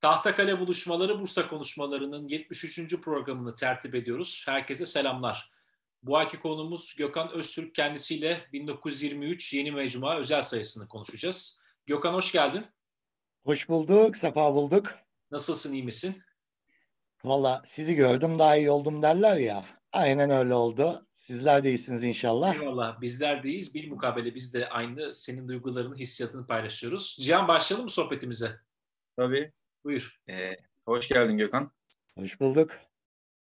[0.00, 3.00] Tahtakale Buluşmaları Bursa Konuşmaları'nın 73.
[3.00, 4.44] programını tertip ediyoruz.
[4.46, 5.50] Herkese selamlar.
[6.02, 11.62] Bu ayki konumuz Gökhan Öztürk kendisiyle 1923 Yeni Mecmua özel sayısını konuşacağız.
[11.86, 12.66] Gökhan hoş geldin.
[13.44, 14.94] Hoş bulduk, sefa bulduk.
[15.30, 16.22] Nasılsın, iyi misin?
[17.24, 19.64] Valla sizi gördüm daha iyi oldum derler ya.
[19.92, 21.06] Aynen öyle oldu.
[21.14, 22.54] Sizler de iyisiniz inşallah.
[22.54, 23.00] Eyvallah.
[23.00, 23.74] Bizler de iyiyiz.
[23.74, 27.16] Bir mukabele biz de aynı senin duygularını, hissiyatını paylaşıyoruz.
[27.20, 28.60] Cihan başlayalım mı sohbetimize?
[29.16, 29.52] Tabii.
[29.84, 30.20] Buyur.
[30.28, 31.72] Ee, hoş geldin Gökhan.
[32.14, 32.70] Hoş bulduk.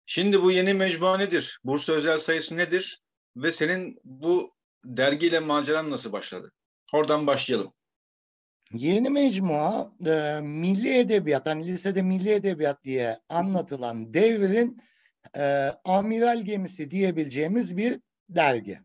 [0.06, 1.60] Şimdi bu yeni mecmua nedir?
[1.64, 3.02] Bursa özel sayısı nedir?
[3.36, 4.54] Ve senin bu
[4.84, 6.52] dergiyle maceran nasıl başladı?
[6.92, 7.73] Oradan başlayalım.
[8.73, 14.82] Yeni mecmua e, milli edebiyat, hani lisede milli edebiyat diye anlatılan devrin
[15.37, 15.42] e,
[15.84, 18.80] amiral gemisi diyebileceğimiz bir dergi.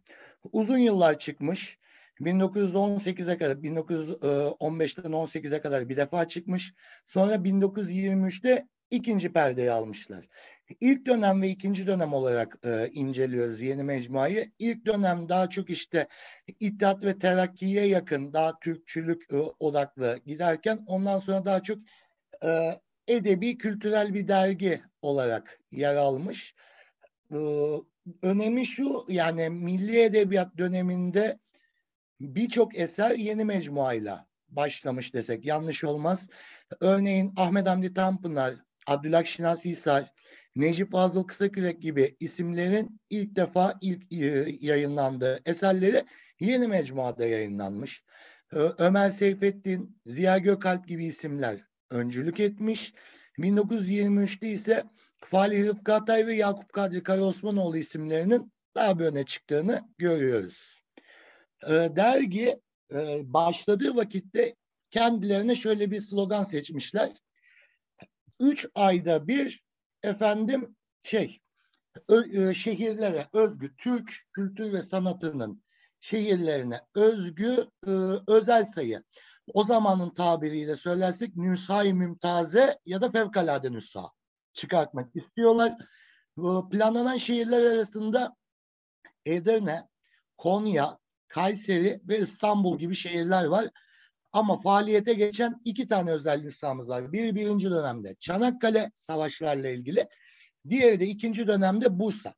[0.52, 1.80] Uzun yıllar çıkmış.
[2.20, 6.74] 1918'e kadar, 1915'ten 18'e kadar bir defa çıkmış.
[7.06, 10.26] Sonra 1923'te ikinci perdeyi almışlar.
[10.82, 14.52] İlk dönem ve ikinci dönem olarak e, inceliyoruz yeni mecmuayı.
[14.60, 16.08] İlk dönem daha çok işte
[16.60, 21.78] İttihat ve Terakki'ye yakın, daha Türkçülük e, odaklı giderken ondan sonra daha çok
[22.44, 26.56] e, edebi, kültürel bir dergi olarak yer almış.
[27.32, 27.38] E,
[28.22, 31.40] önemi şu, yani milli edebiyat döneminde
[32.20, 36.30] birçok eser yeni mecmuayla başlamış desek yanlış olmaz.
[36.82, 38.56] Örneğin Ahmet Hamdi Tanpınar,
[38.88, 40.12] Abdülhak Şinasi Hisar,
[40.56, 46.06] Necip Fazıl Kısakürek gibi isimlerin ilk defa ilk e, yayınlandığı eserleri
[46.40, 48.04] yeni mecmuada yayınlanmış.
[48.78, 52.94] Ömer Seyfettin, Ziya Gökalp gibi isimler öncülük etmiş.
[53.40, 54.84] 1923'te ise
[55.18, 60.77] Falih Rıfkı Atay ve Yakup Kadri Karaosmanoğlu isimlerinin daha bir öne çıktığını görüyoruz.
[61.66, 62.62] Dergi
[63.24, 64.56] başladığı vakitte
[64.92, 67.14] kendilerine şöyle bir slogan seçmişler.
[68.40, 69.64] Üç ayda bir
[70.04, 71.40] efendim şey
[72.08, 75.64] ö, şehirlere özgü Türk kültür ve sanatının
[76.02, 77.92] şehirlerine özgü e,
[78.28, 79.04] özel sayı.
[79.54, 84.12] O zamanın tabiriyle söylersek nüshay mümtaze ya da fevkalade nüsha
[84.54, 85.74] çıkartmak istiyorlar.
[86.72, 88.36] Planlanan şehirler arasında
[89.26, 89.88] Edirne,
[90.38, 93.70] Konya, Kayseri ve İstanbul gibi şehirler var.
[94.32, 97.12] Ama faaliyete geçen iki tane özel lisamız var.
[97.14, 100.08] Biri birinci dönemde Çanakkale savaşlarla ilgili.
[100.70, 102.34] Diğeri de ikinci dönemde Bursa.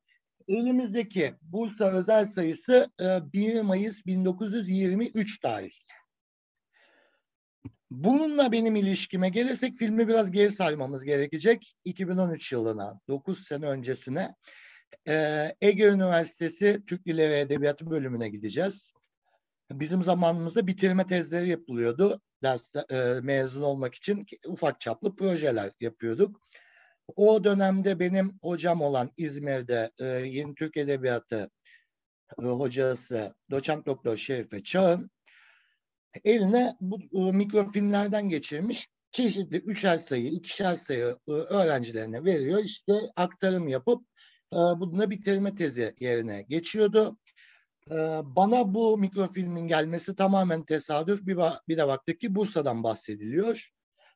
[0.47, 5.89] Elimizdeki Bursa özel sayısı 1 e, Mayıs 1923 tarihli.
[7.91, 11.75] Bununla benim ilişkime gelirsek filmi biraz geri saymamız gerekecek.
[11.85, 14.35] 2013 yılına, 9 sene öncesine
[15.07, 18.93] e, Ege Üniversitesi Türk Dili ve Edebiyatı bölümüne gideceğiz.
[19.71, 22.21] Bizim zamanımızda bitirme tezleri yapılıyordu.
[22.43, 26.41] Derste e, mezun olmak için ufak çaplı projeler yapıyorduk.
[27.15, 31.49] O dönemde benim hocam olan İzmir'de e, Yeni Türk Edebiyatı
[32.41, 35.11] e, hocası doçent doktor Şerife Çağın
[36.25, 42.63] eline bu e, mikrofilmlerden geçirmiş çeşitli üçer sayı, ikişer sayı e, öğrencilerine veriyor.
[42.63, 44.05] İşte aktarım yapıp
[44.53, 47.17] e, bununla bitirme tezi yerine geçiyordu.
[47.91, 51.25] Ee, bana bu mikrofilmin gelmesi tamamen tesadüf.
[51.25, 51.37] Bir,
[51.67, 53.69] bir de baktık ki Bursa'dan bahsediliyor.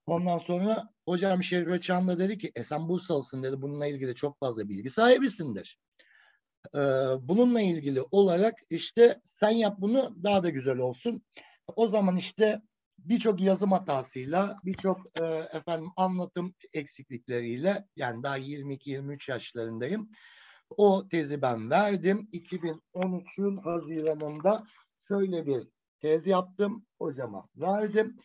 [0.05, 3.61] Ondan sonra hocam Şerife Çan'da dedi ki e sen Bursalısın dedi.
[3.61, 5.79] Bununla ilgili çok fazla bilgi sahibisindir.
[6.75, 6.79] Ee,
[7.21, 11.23] bununla ilgili olarak işte sen yap bunu daha da güzel olsun.
[11.75, 12.61] O zaman işte
[13.05, 15.25] birçok yazım hatasıyla, birçok e,
[15.57, 20.09] efendim anlatım eksiklikleriyle yani daha 22-23 yaşlarındayım.
[20.69, 22.29] O tezi ben verdim.
[22.33, 24.67] 2013'ün Haziran'ında
[25.07, 25.67] şöyle bir
[26.01, 26.85] tez yaptım.
[26.99, 28.17] Hocama verdim.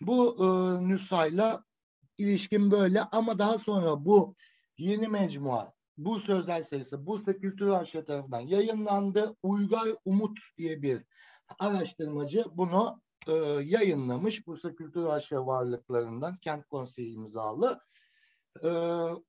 [0.00, 0.46] Bu e,
[0.88, 1.64] nüshayla
[2.18, 4.34] ilişkim böyle ama daha sonra bu
[4.78, 9.36] yeni mecmua bu sözel sayısı Bursa Kültür Arşivi tarafından yayınlandı.
[9.42, 11.02] Uygar Umut diye bir
[11.58, 13.32] araştırmacı bunu e,
[13.64, 14.46] yayınlamış.
[14.46, 17.80] Bursa Kültür Arşivi varlıklarından Kent Konseyi imzalı.
[18.64, 18.68] E,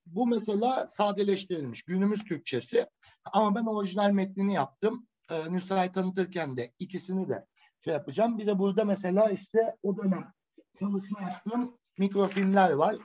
[0.06, 2.88] bu mesela sadeleştirilmiş günümüz Türkçesi
[3.34, 5.08] ama ben orijinal metnini yaptım.
[5.32, 7.46] E, Nusra'yı tanıtırken de ikisini de
[7.84, 8.38] şey yapacağım.
[8.38, 10.32] Bir de burada mesela işte o dönem
[10.80, 12.98] çalışma yaptığım mikrofilmler var.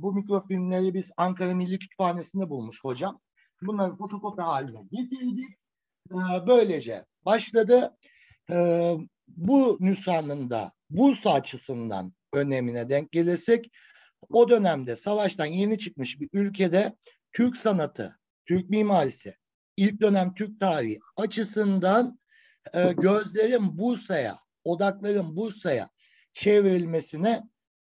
[0.00, 3.20] Bu mikrofilmleri biz Ankara Milli Kütüphanesi'nde bulmuş hocam.
[3.62, 5.48] Bunları fotokopi haline getirdik.
[6.12, 7.96] Ee, böylece başladı.
[9.28, 13.70] Bu nüshanın da Bursa açısından önemine denk gelirsek
[14.28, 16.96] o dönemde savaştan yeni çıkmış bir ülkede
[17.32, 19.36] Türk sanatı, Türk mimarisi,
[19.76, 22.18] ilk dönem Türk tarihi açısından
[22.74, 25.90] e, gözlerin Bursa'ya, odakların Bursa'ya
[26.32, 27.42] çevrilmesine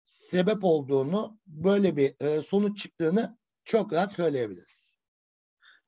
[0.06, 4.95] sebep olduğunu, böyle bir e, sonuç çıktığını çok rahat söyleyebiliriz.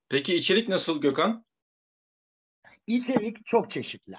[0.09, 1.45] Peki içerik nasıl Gökhan?
[2.87, 4.15] İçerik çok çeşitli.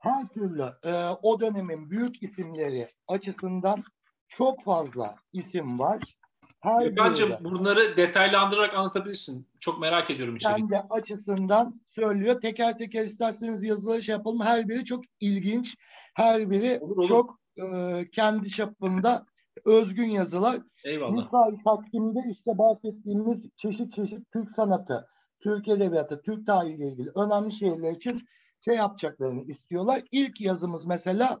[0.00, 3.84] Her türlü e, o dönemin büyük isimleri açısından
[4.28, 6.16] çok fazla isim var.
[6.60, 9.48] Her Gökhan'cığım bunları detaylandırarak anlatabilirsin.
[9.60, 10.56] Çok merak ediyorum içeriği.
[10.56, 12.40] Kendi açısından söylüyor.
[12.40, 14.40] Teker teker isterseniz yazıları şey yapalım.
[14.40, 15.76] Her biri çok ilginç.
[16.14, 17.08] Her biri olur, olur.
[17.08, 19.26] çok e, kendi çapında
[19.64, 20.56] özgün yazılar.
[20.84, 21.12] Eyvallah.
[21.12, 25.06] Misal takvimde işte bahsettiğimiz çeşit çeşit Türk sanatı,
[25.40, 28.22] Türk edebiyatı, Türk tarihi ile ilgili önemli şeyler için
[28.64, 30.02] şey yapacaklarını istiyorlar.
[30.12, 31.40] İlk yazımız mesela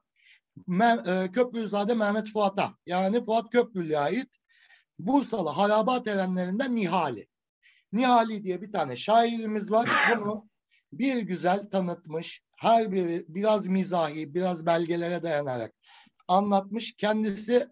[1.06, 4.28] e, Köprülüzade Mehmet Fuat'a yani Fuat Köprülü'ye ait
[4.98, 7.26] Bursalı Harabat erenlerinden Nihali.
[7.92, 9.88] Nihali diye bir tane şairimiz var.
[10.20, 10.48] Bunu
[10.92, 12.42] bir güzel tanıtmış.
[12.58, 15.74] Her biri biraz mizahi, biraz belgelere dayanarak
[16.28, 16.94] anlatmış.
[16.96, 17.68] Kendisi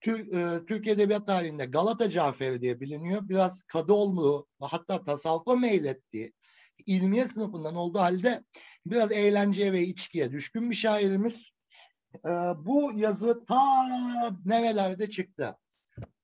[0.00, 3.28] Türk, e, Türk Edebiyat tarihinde Galata Caferi diye biliniyor.
[3.28, 6.32] Biraz Kadıoğlu hatta tasavvufa meylettiği
[6.86, 8.44] ilmiye sınıfından olduğu halde
[8.86, 11.50] biraz eğlenceye ve içkiye düşkün bir şairimiz.
[12.14, 13.86] E, bu yazı ta
[14.44, 15.58] nerelerde çıktı?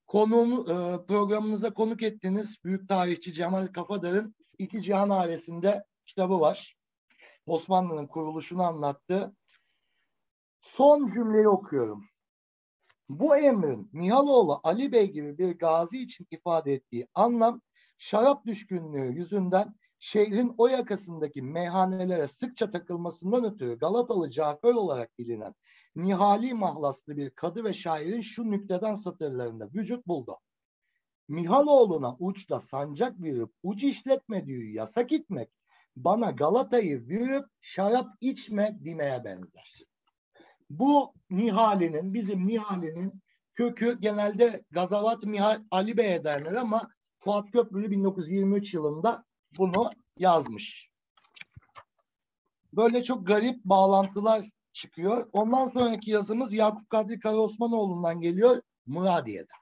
[0.06, 6.76] Konuğum, e, programınıza konuk ettiğiniz büyük tarihçi Cemal Kafadar'ın İki Cihan Ailesi'nde kitabı var.
[7.46, 9.36] Osmanlı'nın kuruluşunu anlattı.
[10.60, 12.08] Son cümleyi okuyorum.
[13.08, 17.60] Bu emrin Mihaloğlu Ali Bey gibi bir gazi için ifade ettiği anlam
[17.98, 25.54] şarap düşkünlüğü yüzünden şehrin o yakasındaki meyhanelere sıkça takılmasından ötürü Galatalı Cafer olarak bilinen
[25.96, 30.38] Nihali mahlaslı bir kadı ve şairin şu nükteden satırlarında vücut buldu.
[31.28, 35.50] Mihaloğlu'na uçta sancak verip uç işletmediği yasak etmek
[35.96, 39.84] bana Galata'yı verip şarap içme demeye benzer.
[40.70, 43.22] Bu Nihali'nin, bizim Nihali'nin
[43.54, 46.88] kökü genelde Gazavat Mihal Ali Bey'e dayanır ama
[47.18, 49.24] Fuat Köprülü 1923 yılında
[49.58, 50.90] bunu yazmış.
[52.72, 55.28] Böyle çok garip bağlantılar çıkıyor.
[55.32, 59.56] Ondan sonraki yazımız Yakup Kadri Karaosmanoğlu'ndan geliyor Muradiye'den.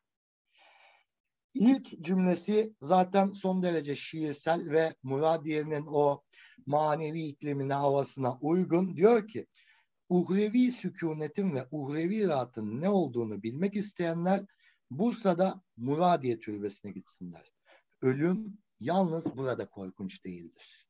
[1.54, 6.22] İlk cümlesi zaten son derece şiirsel ve Muradiye'nin o
[6.66, 8.96] manevi iklimine, havasına uygun.
[8.96, 9.46] Diyor ki,
[10.08, 14.44] uhrevi sükunetin ve uhrevi rahatın ne olduğunu bilmek isteyenler
[14.90, 17.52] Bursa'da Muradiye Türbesi'ne gitsinler.
[18.02, 20.88] Ölüm yalnız burada korkunç değildir.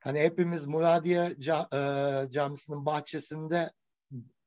[0.00, 1.36] Hani hepimiz Muradiye
[1.72, 3.72] e, Camisi'nin bahçesinde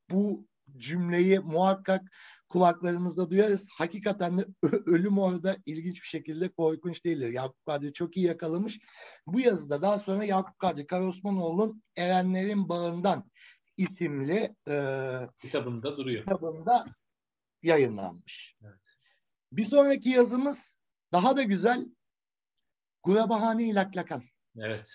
[0.10, 0.48] bu
[0.78, 2.02] cümleyi muhakkak
[2.50, 3.69] kulaklarımızda duyarız.
[3.78, 4.46] Hakikaten de
[4.86, 7.30] ölüm orada ilginç bir şekilde korkunç değildir.
[7.30, 8.80] Yakup Kadri çok iyi yakalamış.
[9.28, 13.31] Bu yazıda daha sonra Yakup Kadri Karosmanoğlu'nun Erenlerin Bağından
[13.78, 16.24] isimli e, kitabında duruyor.
[16.24, 16.86] Kitabında
[17.63, 18.56] yayınlanmış.
[18.62, 18.98] Evet.
[19.52, 20.78] Bir sonraki yazımız
[21.12, 21.86] daha da güzel.
[23.07, 24.24] Gurabahane İlaklakan.
[24.57, 24.92] Evet.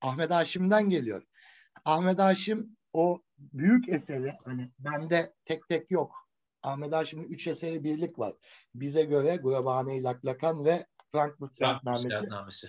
[0.00, 1.22] Ahmet Haşim'den geliyor.
[1.84, 6.28] Ahmet Haşim o büyük eseri hani bende tek tek yok.
[6.62, 8.34] Ahmet Haşim'in üç eseri birlik var.
[8.74, 12.68] Bize göre Gurabahane Laklakan ve Frankfurt Şartnamesi.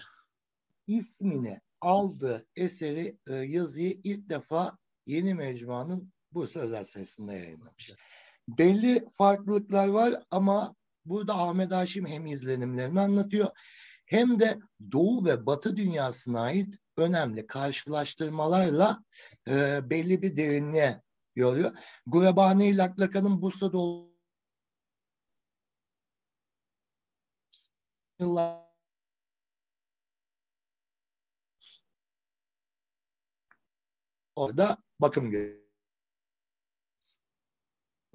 [0.87, 7.91] İsmini aldığı eseri e, yazıyı ilk defa Yeni Mecmua'nın Bursa özel sayısında yayınlamış.
[8.47, 13.47] Belli farklılıklar var ama burada Ahmet Haşim hem izlenimlerini anlatıyor
[14.07, 14.59] hem de
[14.91, 19.03] Doğu ve Batı dünyasına ait önemli karşılaştırmalarla
[19.49, 21.01] e, belli bir derinliğe
[21.35, 21.71] yoruyor.
[22.05, 23.77] Gurebani Laklakan'ın Bursa'da
[34.35, 35.67] orada bakım görüyor.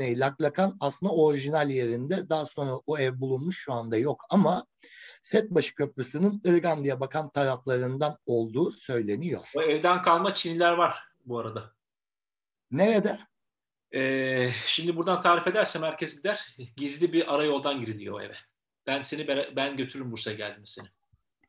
[0.00, 2.28] Laklakan aslında orijinal yerinde.
[2.28, 4.66] Daha sonra o ev bulunmuş şu anda yok ama
[5.22, 9.40] Setbaşı Köprüsü'nün Irgan diye bakan taraflarından olduğu söyleniyor.
[9.54, 11.72] O evden kalma Çiniler var bu arada.
[12.70, 13.18] Nerede?
[13.94, 16.56] Ee, şimdi buradan tarif edersem herkes gider.
[16.76, 18.34] Gizli bir arayoldan giriliyor o eve.
[18.86, 20.86] Ben seni ben götürürüm Bursa'ya geldim seni.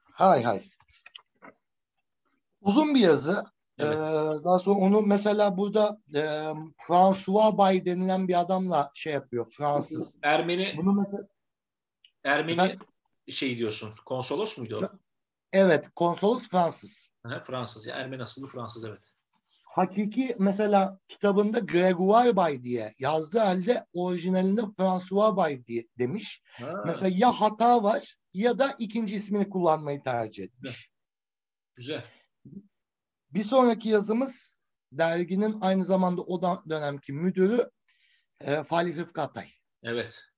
[0.04, 0.64] Hay hay.
[2.62, 3.44] Uzun bir yazı.
[3.80, 3.94] Evet.
[3.94, 6.22] Ee, daha sonra onu mesela burada e,
[6.78, 9.52] François Bay denilen bir adamla şey yapıyor.
[9.52, 10.18] Fransız.
[10.24, 11.28] Ermeni Bunu mesela
[12.24, 12.78] Ermeni ben,
[13.32, 13.92] şey diyorsun.
[14.06, 14.98] Konsolos muydu o?
[15.52, 15.90] Evet.
[15.96, 17.10] Konsolos Fransız.
[17.46, 17.88] Fransız.
[17.88, 19.14] Ya Ermeni asıllı Fransız evet.
[19.64, 26.42] Hakiki mesela kitabında Gregoire Bay diye yazdığı halde orijinalinde François Bay diye demiş.
[26.46, 26.84] Ha.
[26.86, 30.90] Mesela ya hata var ya da ikinci ismini kullanmayı tercih etmiş.
[31.76, 32.06] Güzel.
[33.32, 34.56] Bir sonraki yazımız
[34.92, 37.70] derginin aynı zamanda o dönemki müdürü
[38.40, 39.50] e, Falih Rıfkı Atay.
[39.84, 40.33] Evet.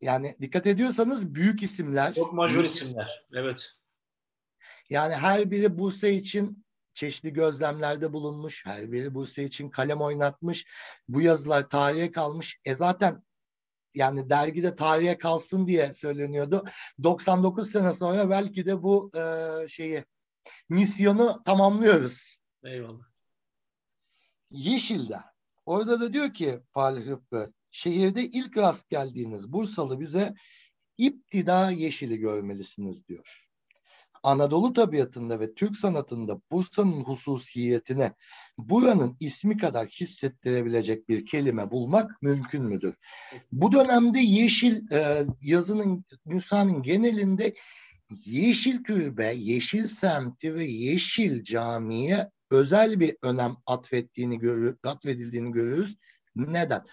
[0.00, 2.14] Yani dikkat ediyorsanız büyük isimler.
[2.14, 3.26] Çok majör isimler.
[3.32, 3.72] Evet.
[4.90, 6.64] Yani her biri Bursa için
[6.94, 8.66] çeşitli gözlemlerde bulunmuş.
[8.66, 10.66] Her biri Bursa için kalem oynatmış.
[11.08, 12.60] Bu yazılar tarihe kalmış.
[12.64, 13.22] E zaten
[13.94, 16.64] yani dergide tarihe kalsın diye söyleniyordu.
[17.02, 20.04] 99 sene sonra belki de bu e, şeyi
[20.68, 22.36] misyonu tamamlıyoruz.
[22.64, 23.04] Eyvallah.
[24.50, 25.20] Yeşil'de.
[25.66, 30.34] Orada da diyor ki Falih Rıfkı, şehirde ilk rast geldiğiniz Bursalı bize
[30.98, 33.48] iptida yeşili görmelisiniz diyor.
[34.22, 38.14] Anadolu tabiatında ve Türk sanatında Bursa'nın hususiyetine
[38.58, 42.94] buranın ismi kadar hissettirebilecek bir kelime bulmak mümkün müdür?
[43.52, 47.54] Bu dönemde yeşil e, yazının nüshanın genelinde
[48.24, 55.96] yeşil türbe, yeşil semti ve yeşil camiye özel bir önem atfettiğini görür, atfedildiğini görürüz.
[56.36, 56.84] Neden?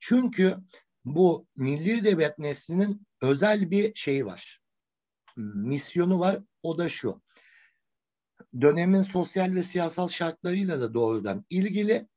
[0.00, 0.56] Çünkü
[1.04, 4.60] bu milli edebiyat neslinin özel bir şeyi var.
[5.36, 6.38] Misyonu var.
[6.62, 7.22] O da şu.
[8.60, 12.08] Dönemin sosyal ve siyasal şartlarıyla da doğrudan ilgili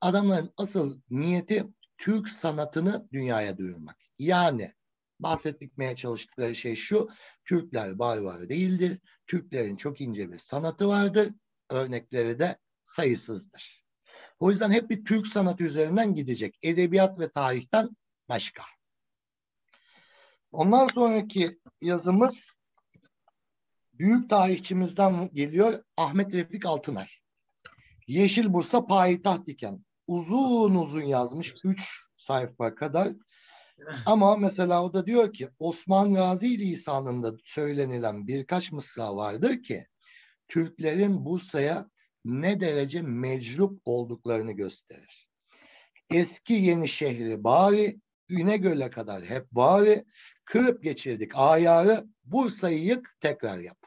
[0.00, 1.64] adamların asıl niyeti
[1.98, 3.96] Türk sanatını dünyaya duyurmak.
[4.18, 4.74] Yani
[5.20, 7.08] bahsetmeye çalıştıkları şey şu.
[7.44, 8.98] Türkler barbar değildir.
[9.26, 11.28] Türklerin çok ince bir sanatı vardır.
[11.70, 13.81] Örnekleri de sayısızdır.
[14.40, 16.58] O yüzden hep bir Türk sanatı üzerinden gidecek.
[16.62, 17.96] Edebiyat ve tarihten
[18.28, 18.62] başka.
[20.52, 22.34] Ondan sonraki yazımız
[23.92, 27.06] büyük tarihçimizden geliyor Ahmet Refik Altınay.
[28.06, 31.54] Yeşil Bursa payitaht iken uzun uzun yazmış.
[31.64, 33.08] Üç sayfa kadar.
[34.06, 39.86] Ama mesela o da diyor ki Osman Gazi lisanında söylenilen birkaç mısra vardır ki
[40.48, 41.90] Türklerin Bursa'ya
[42.24, 45.28] ne derece mecrup olduklarını gösterir.
[46.10, 50.04] Eski yeni şehri bari İnegöl'e kadar hep bari
[50.44, 53.78] kırıp geçirdik ayarı Bursa'yı yık tekrar yap.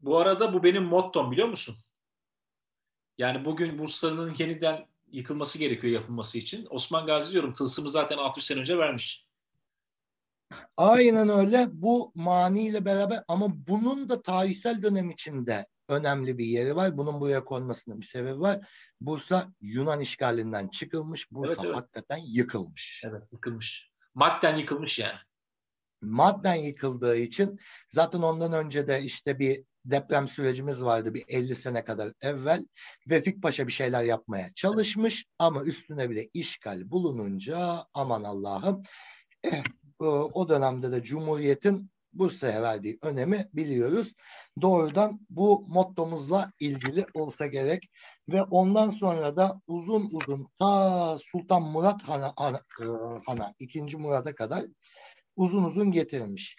[0.00, 1.76] Bu arada bu benim mottom biliyor musun?
[3.18, 6.66] Yani bugün Bursa'nın yeniden yıkılması gerekiyor yapılması için.
[6.70, 9.26] Osman Gazi diyorum tılsımı zaten 600 sene önce vermiş.
[10.76, 11.68] Aynen öyle.
[11.72, 16.98] Bu maniyle beraber ama bunun da tarihsel dönem içinde önemli bir yeri var.
[16.98, 18.68] Bunun buraya konmasının bir sebebi var.
[19.00, 21.32] Bursa Yunan işgalinden çıkılmış.
[21.32, 21.76] Bursa evet, evet.
[21.76, 23.02] hakikaten yıkılmış.
[23.06, 23.90] Evet yıkılmış.
[24.14, 25.18] Madden yıkılmış yani.
[26.02, 27.58] Madden yıkıldığı için
[27.88, 32.66] zaten ondan önce de işte bir deprem sürecimiz vardı bir 50 sene kadar evvel.
[33.10, 38.82] Vefik Paşa bir şeyler yapmaya çalışmış ama üstüne bile işgal bulununca aman Allah'ım
[39.44, 39.62] eh,
[40.34, 44.14] o dönemde de Cumhuriyet'in Bursa'ya verdiği önemi biliyoruz.
[44.62, 47.90] Doğrudan bu mottomuzla ilgili olsa gerek
[48.28, 52.34] ve ondan sonra da uzun uzun ta Sultan Murat Han'a,
[53.26, 53.96] Han'a 2.
[53.96, 54.64] Murat'a kadar
[55.36, 56.56] uzun uzun getirilmiş.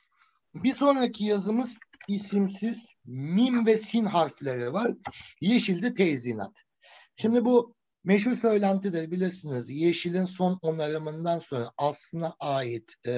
[0.55, 4.91] Bir sonraki yazımız isimsiz mim ve sin harfleri var.
[5.41, 6.51] Yeşilde tezinat.
[7.15, 9.69] Şimdi bu meşhur söylentidir bilirsiniz.
[9.69, 13.13] Yeşilin son onarımından sonra aslına ait e,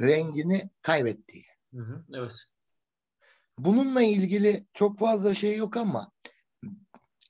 [0.00, 1.44] rengini kaybettiği.
[1.74, 2.36] Hı hı, evet.
[3.58, 6.12] Bununla ilgili çok fazla şey yok ama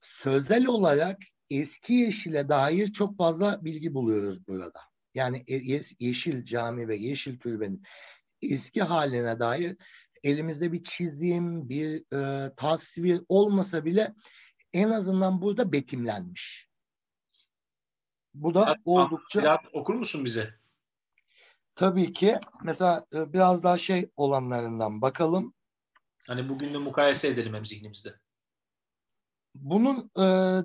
[0.03, 1.19] sözel olarak
[1.51, 4.81] eski yeşile dair çok fazla bilgi buluyoruz burada.
[5.15, 7.83] Yani e, yeşil cami ve yeşil türbenin
[8.43, 9.77] eski haline dair
[10.25, 14.15] elimizde bir çizim, bir e, tasvir olmasa bile
[14.73, 16.69] en azından burada betimlenmiş.
[18.35, 19.41] Bu da biraz, oldukça...
[19.41, 20.55] Biraz okur musun bize?
[21.75, 22.39] Tabii ki.
[22.65, 25.55] Mesela e, biraz daha şey olanlarından bakalım.
[26.27, 28.19] Hani bugün de mukayese edelim hem zihnimizde.
[29.55, 30.25] Bunun e,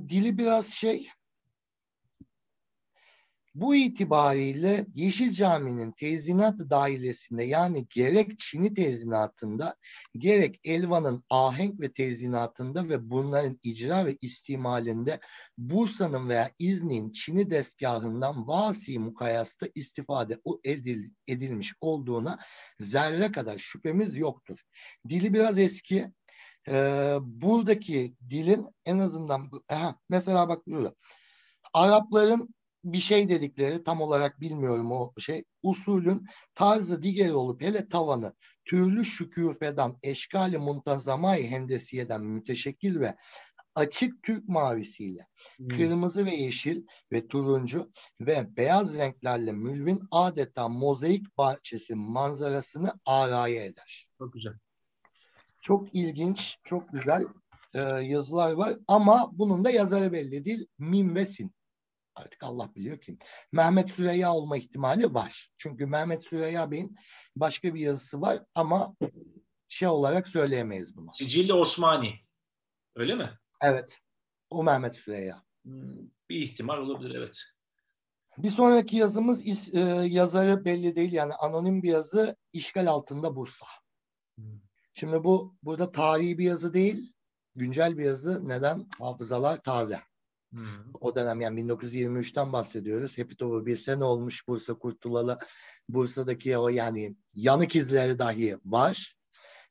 [0.10, 1.10] dili biraz şey
[3.56, 9.76] bu itibariyle Yeşil Cami'nin tezinat dailesinde yani gerek Çin'i tezinatında
[10.18, 15.20] gerek Elvan'ın ahenk ve tezinatında ve bunların icra ve istimalinde
[15.58, 22.40] Bursa'nın veya İznik'in Çin'i destgahından vasi mukayasta istifade edil, edilmiş olduğuna
[22.80, 24.60] zerre kadar şüphemiz yoktur.
[25.10, 26.12] Dili biraz eski.
[26.70, 30.96] Ee, buradaki dilin en azından aha, mesela bak burada
[31.74, 32.50] Arapların
[32.84, 35.44] bir şey dedikleri tam olarak bilmiyorum o şey.
[35.64, 38.34] Usulün tarzı diğer olup hele tavanı
[38.66, 43.16] türlü şükufeden eşkali muntazamay hendesiyeden müteşekkil ve
[43.76, 45.68] açık Türk mavisiyle hmm.
[45.68, 54.08] kırmızı ve yeşil ve turuncu ve beyaz renklerle mülvin adeta mozaik bahçesi manzarasını araya eder.
[54.18, 54.54] Çok güzel.
[55.62, 57.26] Çok ilginç, çok güzel
[57.74, 60.66] e, yazılar var ama bunun da yazarı belli değil.
[60.80, 61.54] Mim ve Sin.
[62.16, 63.20] Artık Allah biliyor kim.
[63.52, 65.52] Mehmet Süreyya olma ihtimali var.
[65.58, 66.96] Çünkü Mehmet Süreyya Bey'in
[67.36, 68.96] başka bir yazısı var ama
[69.68, 71.08] şey olarak söyleyemeyiz bunu.
[71.12, 72.14] Sicilli Osmani.
[72.96, 73.30] Öyle mi?
[73.62, 74.00] Evet.
[74.50, 75.44] O Mehmet Süreyya.
[75.64, 75.98] Hmm,
[76.30, 77.38] Bir ihtimal olabilir evet.
[78.38, 81.14] Bir sonraki yazımız is- e, yazarı belli değil.
[81.14, 83.66] Yani anonim bir yazı işgal altında Bursa.
[84.38, 84.62] Hmm.
[84.94, 87.14] Şimdi bu burada tarihi bir yazı değil.
[87.56, 88.50] Güncel bir yazı.
[88.50, 88.88] Neden?
[89.00, 90.00] Hafızalar taze.
[90.54, 90.94] Hmm.
[91.02, 93.18] O dönem yani 1923'ten bahsediyoruz.
[93.18, 95.40] Hepitobu bir sene olmuş Bursa kurtulalı.
[95.90, 99.16] Bursa'daki o yani yanık izleri dahi var.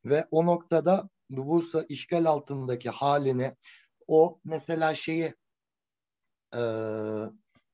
[0.05, 3.57] Ve o noktada bu Bursa işgal altındaki halini
[4.09, 5.35] o mesela şeyi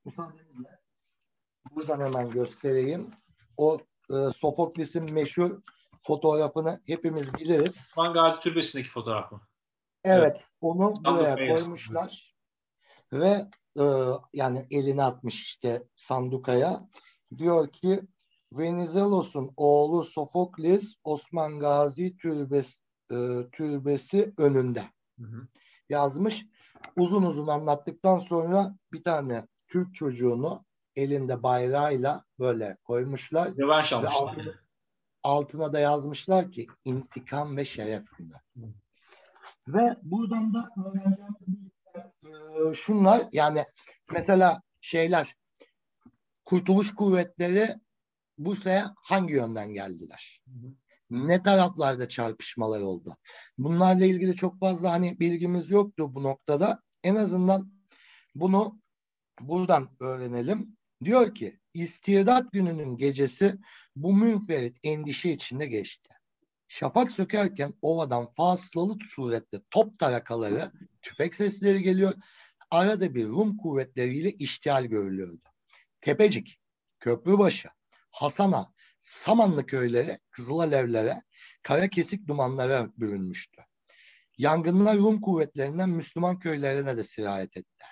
[0.05, 0.81] müsaadenizle
[1.71, 3.11] buradan hemen göstereyim.
[3.57, 3.79] O
[4.11, 5.63] e, Sofokles'in meşhur
[6.01, 7.77] fotoğrafını hepimiz biliriz.
[7.79, 9.41] Osman Gazi Türbesi'ndeki fotoğraf mı?
[10.05, 12.38] Evet, onu buraya koymuşlar
[13.13, 13.47] ve
[13.81, 13.85] e,
[14.35, 16.89] yani elini atmış işte sandukaya.
[17.39, 18.03] Diyor ki
[18.53, 22.79] Venizelos'un oğlu Sofokles Osman Gazi türbesi,
[23.11, 23.17] e,
[23.53, 24.83] türbesi önünde
[25.19, 25.49] Hı hı.
[25.89, 26.47] yazmış.
[26.97, 30.65] Uzun uzun anlattıktan sonra bir tane Türk çocuğunu
[30.97, 33.57] elinde bayrağıyla böyle koymuşlar.
[33.57, 34.29] Rövanş Ve almışlar.
[34.29, 34.53] altına,
[35.23, 38.35] altına da yazmışlar ki intikam ve şeref günü.
[38.57, 38.63] Hı.
[39.69, 41.58] Ve buradan da öğreneceğimiz
[42.71, 43.65] e, şunlar yani
[44.13, 45.35] mesela şeyler
[46.45, 47.75] kurtuluş kuvvetleri
[48.39, 50.43] Bursa'ya hangi yönden geldiler?
[50.47, 50.73] Hı hı.
[51.11, 53.17] Ne taraflarda çarpışmalar oldu?
[53.59, 56.83] Bunlarla ilgili çok fazla hani bilgimiz yoktu bu noktada.
[57.05, 57.73] En azından
[58.35, 58.81] bunu
[59.41, 60.77] buradan öğrenelim.
[61.05, 63.59] Diyor ki İstidat gününün gecesi
[63.97, 66.09] bu münferit endişe içinde geçti.
[66.69, 70.73] Şafak sökerken ovadan fasılalı surette top tarakaları,
[71.03, 72.15] tüfek sesleri geliyor.
[72.71, 75.43] Arada bir Rum kuvvetleriyle iştihal görülüyordu.
[76.01, 76.61] Tepecik,
[77.01, 77.69] Köprübaşı,
[78.11, 81.23] Hasana, Samanlı köyleri Kızılalevlere,
[81.63, 83.63] kara kesik dumanlara bürünmüştü.
[84.39, 87.85] Yangınlar Rum kuvvetlerinden Müslüman köylerine de sirayet etti.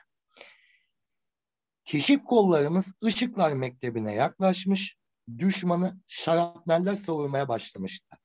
[1.84, 4.96] Keşif kollarımız Işıklar Mektebi'ne yaklaşmış,
[5.38, 8.16] düşmanı şarapneller savurmaya başlamıştı.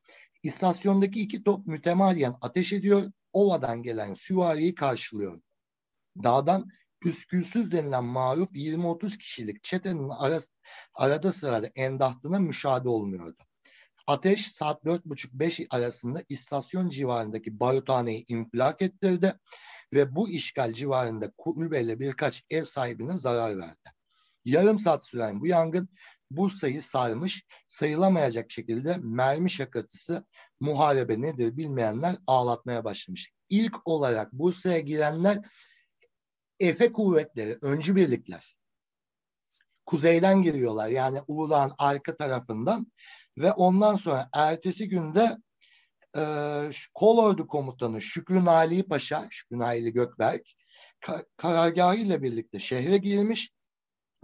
[0.42, 5.40] İstasyondaki iki top mütemadiyen ateş ediyor, ovadan gelen süvariyi karşılıyor.
[6.24, 6.68] Dağdan
[7.00, 10.48] püskülsüz denilen maruf 20-30 kişilik çetenin aras,
[10.94, 13.42] arada sırada endahtına müşahede olmuyordu.
[14.06, 19.34] Ateş saat 4.30-5 arasında istasyon civarındaki baruthaneyi infilak ettirdi
[19.94, 23.90] ve bu işgal civarında kulübeyle birkaç ev sahibine zarar verdi.
[24.44, 25.88] Yarım saat süren bu yangın
[26.30, 30.26] Bursa'yı sarmış, sayılamayacak şekilde mermi şakırtısı
[30.60, 33.32] muharebe nedir bilmeyenler ağlatmaya başlamış.
[33.48, 35.38] İlk olarak Bursa'ya girenler
[36.62, 38.56] Efe kuvvetleri, öncü birlikler.
[39.86, 42.92] Kuzeyden giriyorlar yani Uludağ'ın arka tarafından
[43.38, 45.38] ve ondan sonra ertesi günde
[46.16, 46.22] e,
[46.94, 50.42] Kolordu komutanı Şükrü Naili Paşa, Şükrü Naili Gökberk
[51.00, 53.50] ka- karargahı ile birlikte şehre girmiş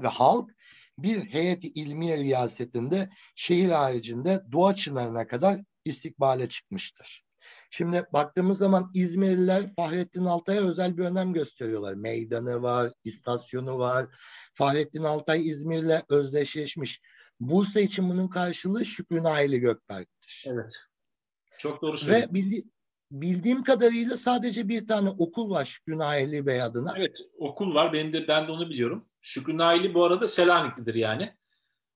[0.00, 0.50] ve halk
[0.98, 7.27] bir heyeti ilmiye riyasetinde şehir haricinde Dua Çınarı'na kadar istikbale çıkmıştır.
[7.70, 11.94] Şimdi baktığımız zaman İzmirliler Fahrettin Altay'a özel bir önem gösteriyorlar.
[11.94, 14.06] Meydanı var, istasyonu var.
[14.54, 17.00] Fahrettin Altay İzmir'le özdeşleşmiş.
[17.40, 20.44] Bursa için bunun karşılığı Şükrü Naili Gökberk'tir.
[20.46, 20.76] Evet.
[21.58, 22.30] Çok doğru söylüyorsun.
[22.30, 22.64] Ve bildi,
[23.10, 26.94] bildiğim kadarıyla sadece bir tane okul var Şükrü Naili Bey adına.
[26.96, 27.92] Evet okul var.
[27.92, 29.08] Benim de ben de onu biliyorum.
[29.20, 31.34] Şükrü Naili bu arada Selaniklidir yani.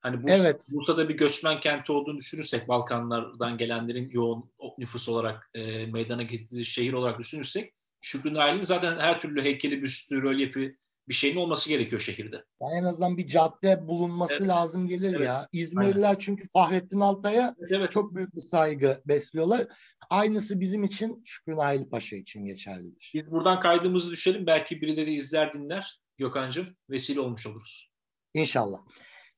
[0.02, 0.66] Hani Bursa, Evet.
[0.72, 6.92] Bursa'da bir göçmen kenti olduğunu düşünürsek Balkanlardan gelenlerin yoğun nüfus olarak e, meydana getirdiği şehir
[6.92, 10.76] olarak düşünürsek Şükrü Nail'in zaten her türlü heykeli, büstü, rölyefi
[11.08, 12.44] bir şeyin olması gerekiyor şehirde.
[12.62, 14.48] Yani en azından bir cadde bulunması Evet.
[14.48, 15.26] lazım gelir Evet.
[15.26, 15.48] ya.
[15.52, 17.90] İzmirliler çünkü Fahrettin Altay'a evet.
[17.90, 19.66] çok büyük bir saygı besliyorlar.
[20.10, 23.12] Aynısı bizim için Şükrü Nail Paşa için geçerlidir.
[23.14, 24.46] Biz buradan kaydımızı düşelim.
[24.46, 26.00] Belki birileri izler dinler.
[26.18, 27.90] Gökhan'cığım vesile olmuş oluruz.
[28.34, 28.78] İnşallah.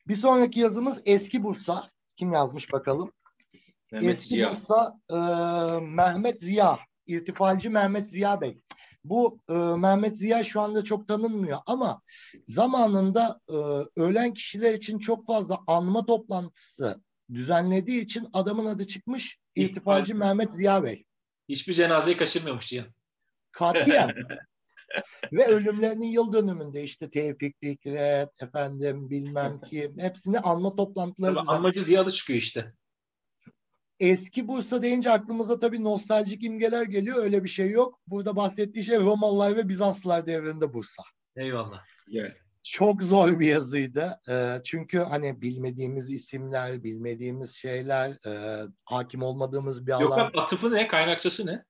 [0.08, 1.90] Bir sonraki yazımız Eski Bursa.
[2.16, 3.12] Kim yazmış bakalım?
[3.92, 4.52] Mehmet Eski Ziya.
[4.52, 5.16] Bursa e,
[5.80, 6.78] Mehmet Ziya.
[7.06, 8.58] İrtifalci Mehmet Ziya Bey.
[9.04, 12.02] Bu e, Mehmet Ziya şu anda çok tanınmıyor ama
[12.46, 13.56] zamanında e,
[14.00, 17.02] ölen kişiler için çok fazla anma toplantısı
[17.34, 20.14] düzenlediği için adamın adı çıkmış İrtifalci.
[20.14, 21.04] Mehmet Ziya Bey.
[21.48, 22.88] Hiçbir cenazeyi kaçırmıyormuş Cihan.
[23.52, 24.14] Katiyen.
[25.32, 31.46] Ve ölümlerinin yıl dönümünde işte Tevfik Fikret, efendim bilmem kim hepsini anma toplantıları Tabii.
[31.46, 32.74] Anmacı adı çıkıyor işte.
[34.00, 37.16] Eski Bursa deyince aklımıza tabii nostaljik imgeler geliyor.
[37.16, 38.00] Öyle bir şey yok.
[38.06, 41.02] Burada bahsettiği şey Romalılar ve Bizanslılar devrinde Bursa.
[41.36, 41.84] Eyvallah.
[42.08, 42.30] Yeah.
[42.62, 44.20] çok zor bir yazıydı.
[44.28, 50.24] E, çünkü hani bilmediğimiz isimler, bilmediğimiz şeyler, e, hakim olmadığımız bir alan.
[50.24, 50.88] Yok atıfı ne?
[50.88, 51.64] Kaynakçası ne?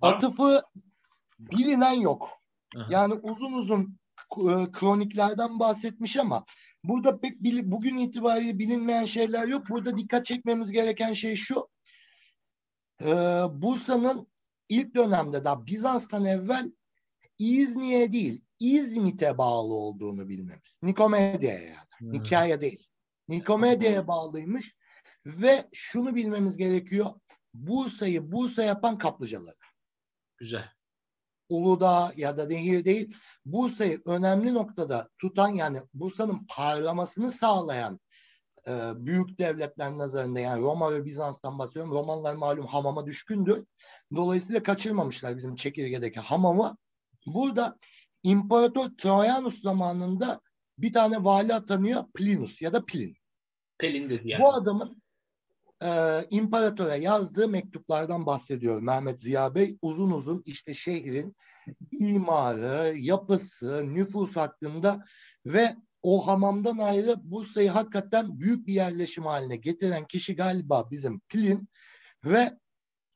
[0.00, 0.62] Atıfı
[1.50, 2.42] bilinen yok.
[2.76, 2.86] Aha.
[2.90, 3.98] Yani uzun uzun
[4.36, 6.44] e, kroniklerden bahsetmiş ama
[6.84, 9.68] burada pek bugün itibariyle bilinmeyen şeyler yok.
[9.68, 11.68] Burada dikkat çekmemiz gereken şey şu.
[13.02, 13.06] E,
[13.50, 14.26] Bursa'nın
[14.68, 16.72] ilk dönemde daha Bizans'tan evvel
[17.38, 20.78] İzni'ye değil İzmit'e bağlı olduğunu bilmemiz.
[20.82, 21.88] Nikomedya'ya yani.
[21.98, 22.12] Hmm.
[22.12, 22.86] Nikaya değil.
[23.28, 24.76] Nikomedya'ya bağlıymış
[25.26, 27.06] ve şunu bilmemiz gerekiyor.
[27.54, 29.56] Bursa'yı Bursa yapan kaplıcaları.
[30.36, 30.68] Güzel.
[31.48, 33.16] Uludağ ya da nehir değil.
[33.44, 38.00] Bursa'yı önemli noktada tutan yani Bursa'nın parlamasını sağlayan
[38.68, 41.92] e, büyük devletler nazarında yani Roma ve Bizans'tan bahsediyorum.
[41.92, 43.64] Romalılar malum hamama düşkündür.
[44.14, 46.76] Dolayısıyla kaçırmamışlar bizim çekirgedeki hamamı.
[47.26, 47.78] Burada
[48.22, 50.40] İmparator Trajanus zamanında
[50.78, 53.16] bir tane vali atanıyor Plinus ya da Plin.
[53.78, 54.42] Pelin dedi yani.
[54.42, 55.01] Bu adamın
[55.82, 59.78] e, imparatora yazdığı mektuplardan bahsediyor Mehmet Ziya Bey.
[59.82, 61.36] Uzun uzun işte şehrin
[61.90, 65.04] imarı, yapısı, nüfus hakkında
[65.46, 71.68] ve o hamamdan ayrı Bursa'yı hakikaten büyük bir yerleşim haline getiren kişi galiba bizim Plin
[72.24, 72.58] ve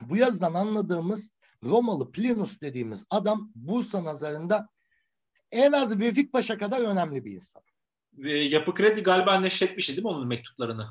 [0.02, 1.32] bu yazdan anladığımız
[1.64, 4.68] Romalı Plinus dediğimiz adam Bursa nazarında
[5.52, 7.62] en az Vefik Paşa kadar önemli bir insan.
[8.50, 10.86] Yapı Kredi galiba neşretmişti değil mi onun mektuplarını?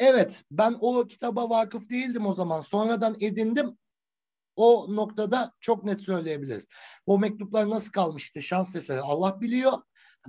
[0.00, 2.60] Evet ben o kitaba vakıf değildim o zaman.
[2.60, 3.78] Sonradan edindim.
[4.56, 6.66] O noktada çok net söyleyebiliriz.
[7.06, 9.72] O mektuplar nasıl kalmıştı şans eseri Allah biliyor.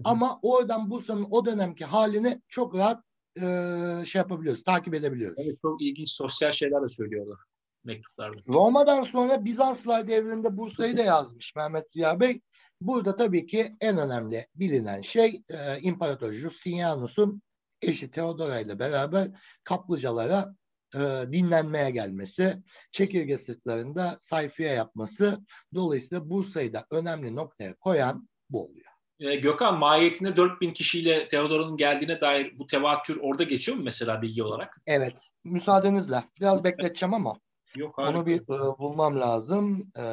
[0.03, 3.03] Ama oradan Bursa'nın o dönemki halini çok rahat
[3.37, 5.37] e, şey yapabiliyoruz, takip edebiliyoruz.
[5.45, 7.37] Evet çok ilginç sosyal şeyler de söylüyorlar
[7.83, 8.41] mektuplarda.
[8.47, 12.41] Roma'dan sonra Bizanslar devrinde Bursa'yı da yazmış Mehmet Ziya Bey.
[12.81, 17.41] Burada tabii ki en önemli bilinen şey e, İmparator Justinianus'un
[17.81, 19.27] eşi Theodora ile beraber
[19.63, 20.55] kaplıcalara
[20.95, 20.99] e,
[21.31, 25.39] dinlenmeye gelmesi, çekirge sırtlarında sayfiye yapması,
[25.75, 28.91] dolayısıyla Bursa'yı da önemli noktaya koyan bu oluyor.
[29.19, 34.43] E, Gökhan mahiyetinde 4000 kişiyle Teodora'nın geldiğine dair bu tevatür orada geçiyor mu mesela bilgi
[34.43, 34.81] olarak?
[34.87, 35.29] Evet.
[35.43, 36.23] Müsaadenizle.
[36.39, 37.39] Biraz bekleteceğim ama.
[37.75, 39.91] Yok, Onu bir e, bulmam lazım.
[39.97, 40.03] E,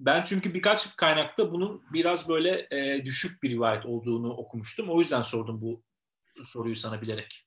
[0.00, 4.90] ben çünkü birkaç kaynakta bunun biraz böyle e, düşük bir rivayet olduğunu okumuştum.
[4.90, 5.82] O yüzden sordum bu
[6.44, 7.46] soruyu sana bilerek.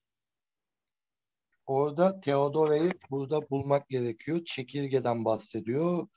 [1.66, 4.46] Orada Theodora'yı burada bulmak gerekiyor.
[4.46, 6.08] Çekirgeden bahsediyor.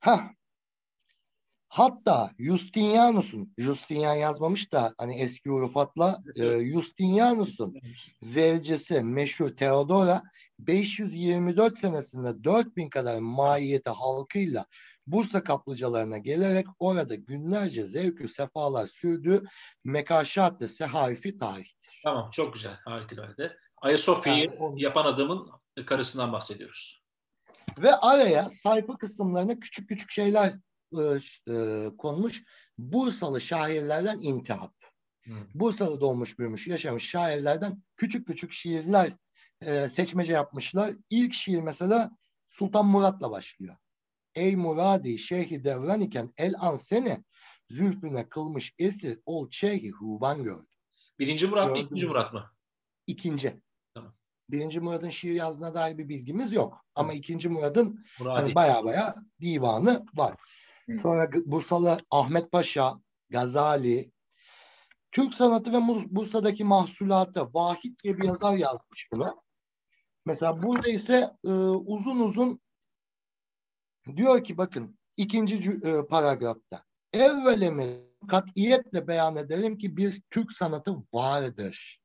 [0.00, 0.30] Ha.
[1.68, 7.74] Hatta Justinianus'un, Justinian yazmamış da hani eski Rufat'la e, Justinianus'un
[8.22, 10.22] zevcesi meşhur Theodora
[10.58, 14.66] 524 senesinde 4000 kadar mahiyeti halkıyla
[15.12, 19.44] Bursa kaplıcalarına gelerek orada günlerce zevkü sefalar sürdüğü
[19.84, 22.00] mekaşat-ı seharifi tarihtir.
[22.04, 23.56] Tamam çok güzel harikulade.
[23.76, 24.82] Ayasofya'yı yani onu...
[24.82, 25.50] yapan adamın
[25.86, 27.02] karısından bahsediyoruz.
[27.78, 30.52] Ve araya sayfa kısımlarına küçük küçük şeyler
[30.92, 31.02] e,
[31.52, 32.42] e, konmuş.
[32.78, 34.74] Bursalı şairlerden intihap.
[35.22, 35.46] Hmm.
[35.54, 39.12] Bursa'da doğmuş büyümüş yaşamış şairlerden küçük küçük şiirler
[39.60, 40.90] e, seçmece yapmışlar.
[41.10, 42.10] İlk şiir mesela
[42.48, 43.76] Sultan Murat'la başlıyor.
[44.34, 47.24] Ey muradi şeyhi devran iken el an seni
[47.68, 50.66] zülfüne kılmış esir ol şeyhi huban gördü.
[51.18, 52.50] Birinci Murat mı ikinci Murat mı?
[53.06, 53.62] İkinci.
[53.94, 54.14] Tamam.
[54.50, 56.84] Birinci Murat'ın şiir yazdığına dair bir bilgimiz yok.
[56.94, 60.34] Ama ikinci Murat'ın hani baya baya divanı var.
[60.86, 60.98] Hı.
[60.98, 64.12] Sonra Bursalı Ahmet Paşa, Gazali,
[65.12, 65.78] Türk sanatı ve
[66.10, 69.36] Bursa'daki mahsulatı Vahit diye bir yazar yazmış bunu.
[70.26, 72.60] Mesela burada ise e, uzun uzun
[74.16, 76.84] Diyor ki bakın ikinci e, paragrafta.
[77.12, 77.86] Evvelemi
[78.28, 82.00] katiyetle beyan edelim ki bir Türk sanatı vardır.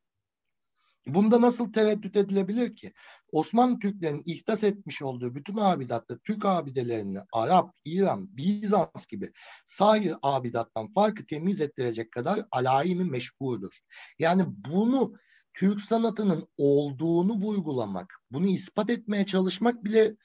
[1.08, 2.94] Bunda nasıl tereddüt edilebilir ki?
[3.32, 9.32] Osmanlı Türklerin ihdas etmiş olduğu bütün abidatta Türk abidelerini Arap, İran, Bizans gibi
[9.66, 13.80] sahil abidattan farkı temiz ettirecek kadar alayimi meşhurdur.
[14.20, 15.14] Yani bunu
[15.54, 20.16] Türk sanatının olduğunu vurgulamak, bunu ispat etmeye çalışmak bile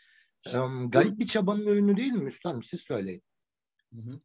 [0.46, 2.62] Um, garip bir çabanın ürünü değil mi Üstadım?
[2.62, 3.22] Siz söyleyin.
[3.94, 4.20] Hı hı.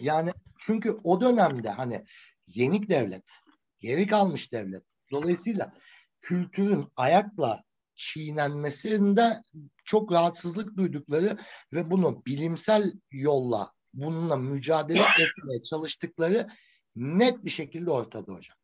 [0.00, 2.04] Yani çünkü o dönemde hani
[2.46, 3.30] yenik devlet,
[3.80, 4.82] geri kalmış devlet.
[5.10, 5.72] Dolayısıyla
[6.20, 9.42] kültürün ayakla çiğnenmesinde
[9.84, 11.38] çok rahatsızlık duydukları
[11.72, 16.48] ve bunu bilimsel yolla bununla mücadele etmeye çalıştıkları
[16.96, 18.56] net bir şekilde ortada hocam.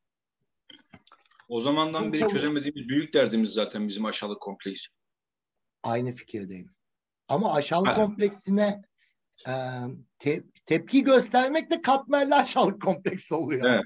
[1.48, 4.88] O zamandan beri çözemediğimiz büyük derdimiz zaten bizim aşağılık kompleksi
[5.88, 6.70] aynı fikirdeyim.
[7.28, 8.82] Ama aşağılık kompleksine
[9.48, 9.52] e,
[10.18, 13.70] te, tepki göstermek de katmerli aşağılık kompleksi oluyor.
[13.70, 13.84] Evet.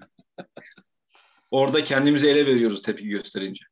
[1.51, 3.65] Orada kendimizi ele veriyoruz tepki gösterince.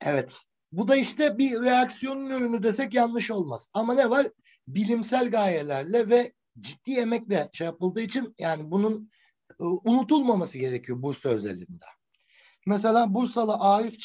[0.00, 0.40] Evet.
[0.72, 3.68] Bu da işte bir reaksiyonun ürünü desek yanlış olmaz.
[3.72, 4.26] Ama ne var?
[4.68, 9.10] Bilimsel gayelerle ve ciddi emekle şey yapıldığı için yani bunun
[9.60, 11.84] e, unutulmaması gerekiyor Bursa özelinde.
[12.66, 14.00] Mesela Bursalı Arif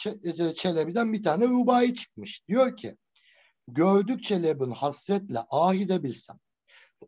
[0.56, 2.48] Çelebi'den bir tane rubai çıkmış.
[2.48, 2.98] Diyor ki
[3.74, 6.40] gördük Çelebi'nin hasretle ah edebilsem.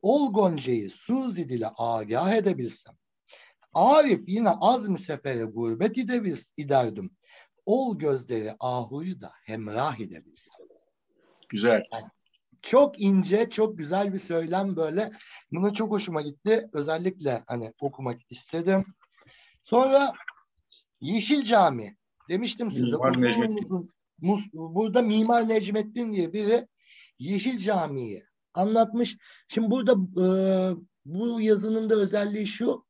[0.02, 2.96] Ol Gonca'yı Suzi dile agah edebilsem.
[3.74, 5.98] Arif yine az mı sefere gurbet
[6.58, 7.12] iderdim.
[7.66, 10.54] Ol gözleri ahuyu da hemrah edebilsem.
[11.50, 11.84] Güzel.
[11.94, 12.06] Yani
[12.62, 15.12] çok ince, çok güzel bir söylem böyle.
[15.52, 16.70] Buna çok hoşuma gitti.
[16.74, 18.86] Özellikle hani okumak istedim.
[19.64, 20.14] Sonra
[21.02, 21.98] Yeşil Cami.
[22.30, 22.96] Demiştim size.
[22.96, 23.90] Uzun uzun,
[24.22, 26.68] mus, burada Mimar Necmettin diye biri
[27.20, 29.18] Yeşil Cami'yi anlatmış.
[29.48, 30.26] Şimdi burada e,
[31.06, 32.86] bu yazının da özelliği şu.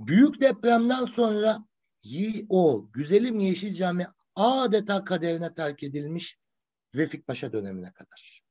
[0.00, 1.58] Büyük depremden sonra
[2.48, 6.38] o güzelim Yeşil Cami adeta kaderine terk edilmiş
[6.94, 8.42] Vefik Paşa dönemine kadar.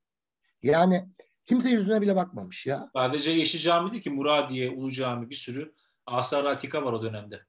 [0.64, 1.06] Yani
[1.46, 2.90] kimse yüzüne bile bakmamış ya.
[2.94, 5.74] Sadece Yeşil Cami değil ki Muradiye, Ulu Cami bir sürü
[6.06, 7.42] Asar Atika var o dönemde.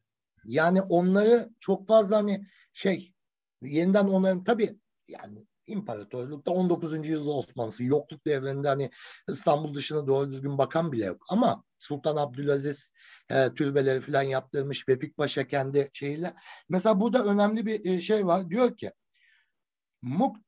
[0.45, 3.13] Yani onları çok fazla hani şey
[3.63, 6.93] yeniden onların tabii yani imparatorlukta 19.
[7.09, 8.91] yüzyıl Osmanlısı yokluk devlerinde hani
[9.29, 11.25] İstanbul dışına doğru düzgün bakan bile yok.
[11.29, 12.93] Ama Sultan Abdülaziz
[13.31, 16.35] e, türbeleri falan yaptırmış Vefik Paşa kendi şeyiyle.
[16.69, 18.51] Mesela burada önemli bir e, şey var.
[18.51, 18.93] Diyor ki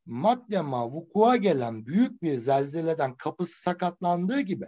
[0.07, 4.66] Makdema vukua gelen büyük bir zelzeleden kapısı sakatlandığı gibi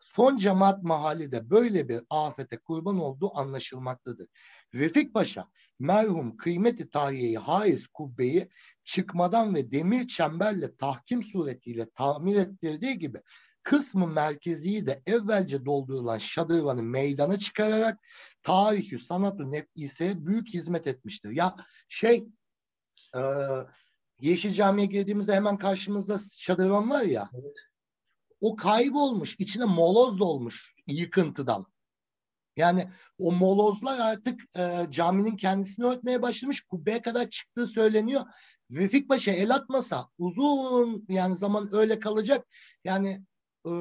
[0.00, 4.28] son cemaat mahalli de böyle bir afete kurban olduğu anlaşılmaktadır.
[4.74, 8.48] Refik Paşa merhum kıymeti tarihi haiz kubbeyi
[8.84, 13.22] çıkmadan ve demir çemberle tahkim suretiyle tamir ettirdiği gibi
[13.62, 17.98] kısmı merkeziyi de evvelce doldurulan şadırvanı meydana çıkararak
[18.42, 21.30] tarihi sanatı nefiseye büyük hizmet etmiştir.
[21.30, 21.56] Ya
[21.88, 22.26] şey
[23.16, 23.20] e,
[24.20, 27.30] Yeşil Cami'ye girdiğimizde hemen karşımızda şadırvan var ya.
[27.34, 27.69] Evet.
[28.40, 29.36] O kaybolmuş.
[29.38, 31.66] içine moloz dolmuş yıkıntıdan.
[32.56, 36.60] Yani o molozlar artık e, caminin kendisini örtmeye başlamış.
[36.60, 38.22] Kubbeye kadar çıktığı söyleniyor.
[38.70, 42.46] Vefik Paşa el atmasa uzun yani zaman öyle kalacak.
[42.84, 43.24] Yani
[43.66, 43.72] e,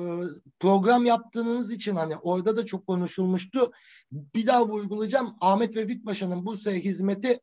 [0.60, 3.72] program yaptığınız için hani orada da çok konuşulmuştu.
[4.12, 5.36] Bir daha vurgulayacağım.
[5.42, 7.40] Ahmet Vefik Paşa'nın Bursa'ya hizmeti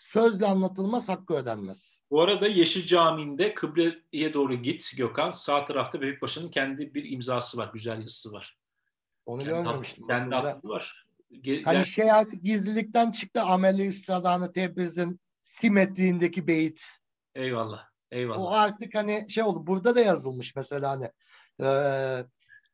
[0.00, 2.02] sözle anlatılmaz hakkı ödenmez.
[2.10, 5.30] Bu arada Yeşil Camii'nde kıbleye doğru git Gökhan.
[5.30, 7.70] Sağ tarafta Bebek Paşa'nın kendi bir imzası var.
[7.72, 8.58] Güzel yazısı var.
[9.26, 10.06] Onu kendi görmemiştim.
[10.06, 11.06] Kendi adı var.
[11.32, 13.42] Ge- hani şey artık gizlilikten çıktı.
[13.42, 16.86] Ameli Üstadhanı Tebriz'in simetriğindeki beyit.
[17.34, 17.88] Eyvallah.
[18.10, 18.40] Eyvallah.
[18.40, 19.66] O artık hani şey oldu.
[19.66, 21.10] Burada da yazılmış mesela hani
[21.62, 21.70] e,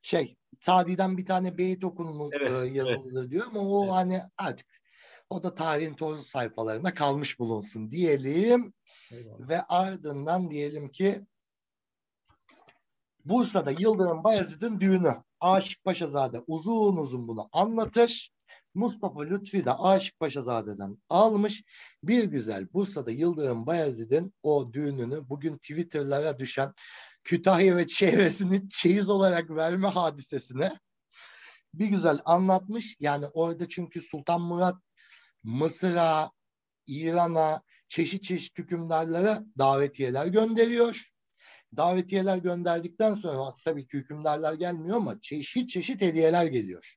[0.02, 3.30] şey Sadi'den bir tane beyit okunmuş evet, e, yazıldı evet.
[3.30, 3.92] diyor ama o evet.
[3.92, 4.66] hani artık
[5.30, 8.74] o da tarihin toz sayfalarına kalmış bulunsun diyelim.
[9.10, 9.48] Eyvallah.
[9.48, 11.26] Ve ardından diyelim ki
[13.24, 15.14] Bursa'da Yıldırım Bayezid'in düğünü.
[15.40, 18.32] Aşık Paşazade uzun uzun bunu anlatır.
[18.74, 21.64] Mustafa Lütfi de Aşık Paşazade'den almış.
[22.02, 26.72] Bir güzel Bursa'da Yıldırım Bayezid'in o düğününü bugün Twitter'lara düşen
[27.24, 30.80] Kütahya ve çevresini çeyiz olarak verme hadisesine
[31.74, 32.96] bir güzel anlatmış.
[33.00, 34.85] Yani orada çünkü Sultan Murat
[35.46, 36.30] Mısır'a,
[36.86, 41.10] İran'a, çeşit çeşit hükümdarlara davetiyeler gönderiyor.
[41.76, 46.96] Davetiyeler gönderdikten sonra tabii ki hükümdarlar gelmiyor ama çeşit çeşit hediyeler geliyor.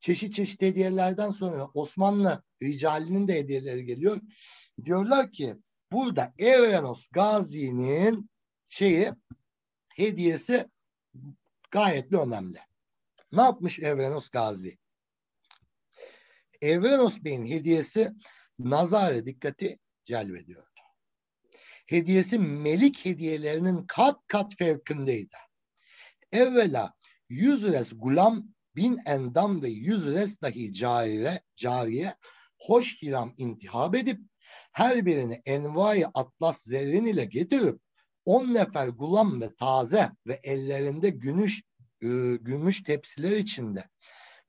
[0.00, 4.20] Çeşit çeşit hediyelerden sonra Osmanlı ricalinin de hediyeleri geliyor.
[4.84, 5.56] Diyorlar ki
[5.92, 8.30] burada Evrenos Gazi'nin
[8.68, 9.12] şeyi
[9.88, 10.70] hediyesi
[11.70, 12.58] gayet de önemli.
[13.32, 14.81] Ne yapmış Evrenos Gazi?
[16.62, 18.12] Evrenos Bey'in hediyesi
[18.58, 20.68] nazare dikkati celbediyordu.
[21.86, 25.36] Hediyesi melik hediyelerinin kat kat fevkindeydi.
[26.32, 26.94] Evvela
[27.28, 32.14] yüz res gulam bin endam ve yüz res dahi cariye, cariye
[32.58, 34.20] hoş hiram intihab edip
[34.72, 37.80] her birini envai atlas zerrin ile getirip
[38.24, 41.62] on nefer gulam ve taze ve ellerinde gümüş,
[42.02, 42.08] e,
[42.40, 43.88] gümüş tepsiler içinde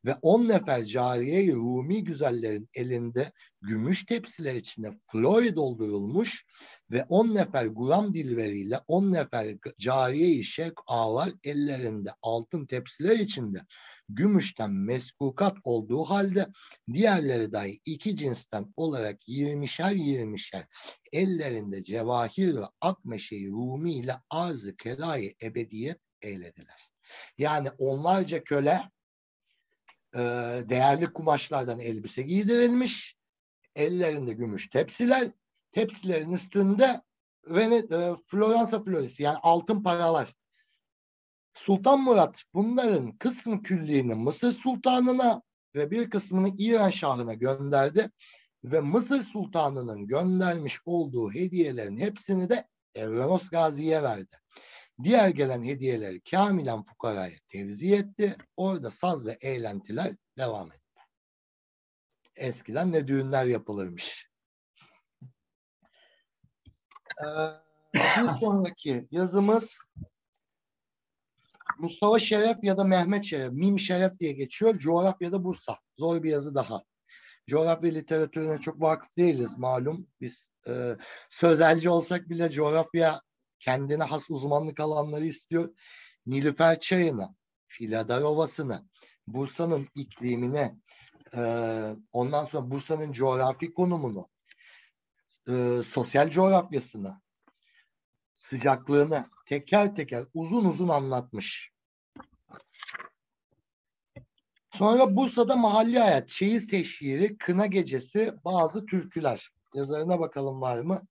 [0.05, 6.45] ve on nefer cariye Rumi güzellerin elinde gümüş tepsiler içinde flori doldurulmuş
[6.91, 13.61] ve on nefer guram dilveriyle on nefer cariye-i şevk ağlar ellerinde altın tepsiler içinde
[14.09, 16.47] gümüşten meskukat olduğu halde
[16.93, 20.65] diğerleri dahi iki cinsten olarak yirmişer yirmişer
[21.11, 26.89] ellerinde cevahir ve akmeşeyi Rumi ile arz-ı kelayı ebediyet eylediler.
[27.37, 28.81] Yani onlarca köle
[30.15, 30.19] e,
[30.69, 33.15] değerli kumaşlardan elbise giydirilmiş.
[33.75, 35.27] Ellerinde gümüş tepsiler.
[35.71, 37.01] Tepsilerin üstünde
[37.47, 40.33] Vene, e, Floransa florisi yani altın paralar.
[41.53, 45.41] Sultan Murat bunların kısmı külliğini Mısır Sultanı'na
[45.75, 48.11] ve bir kısmını İran Şahı'na gönderdi
[48.63, 54.35] ve Mısır Sultanı'nın göndermiş olduğu hediyelerin hepsini de Evrenos Gazi'ye verdi.
[55.03, 58.37] Diğer gelen hediyeleri kamilen fukaraya tevzi etti.
[58.57, 60.79] Orada saz ve eğlentiler devam etti.
[62.35, 64.29] Eskiden ne düğünler yapılırmış.
[67.21, 67.25] Ee,
[67.93, 69.77] bir sonraki yazımız
[71.79, 74.77] Mustafa Şeref ya da Mehmet Şeref, Mim Şeref diye geçiyor.
[74.77, 75.79] Coğrafyada Bursa.
[75.97, 76.83] Zor bir yazı daha.
[77.49, 80.07] Coğrafya literatürüne çok vakıf değiliz malum.
[80.21, 80.97] Biz e,
[81.29, 83.21] sözelci olsak bile coğrafya
[83.63, 85.69] kendine has uzmanlık alanları istiyor.
[86.25, 87.35] Nilüfer Çayı'nı,
[87.67, 88.21] Filadar
[89.27, 90.75] Bursa'nın iklimini,
[91.35, 91.41] e,
[92.11, 94.29] ondan sonra Bursa'nın coğrafi konumunu,
[95.49, 97.21] e, sosyal coğrafyasını,
[98.33, 101.73] sıcaklığını teker teker uzun uzun anlatmış.
[104.73, 109.49] Sonra Bursa'da mahalli hayat, çeyiz teşhiri, kına gecesi, bazı türküler.
[109.73, 111.01] Yazarına bakalım var mı?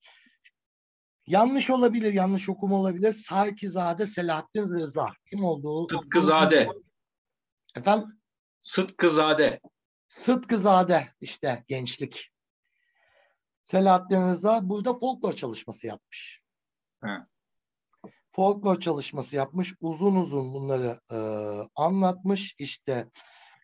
[1.27, 3.13] Yanlış olabilir, yanlış okum olabilir.
[3.13, 5.09] Sarkizade Selahattin Rıza.
[5.29, 5.89] Kim olduğu?
[5.89, 6.69] Sıtkızade.
[7.75, 8.21] Efendim?
[8.59, 9.59] Sıtkızade.
[10.09, 12.31] Sıtkızade işte gençlik.
[13.63, 16.41] Selahattin Rıza burada folklor çalışması yapmış.
[17.03, 17.09] He.
[18.31, 19.73] Folklor çalışması yapmış.
[19.79, 21.17] Uzun uzun bunları e,
[21.75, 22.55] anlatmış.
[22.57, 23.09] İşte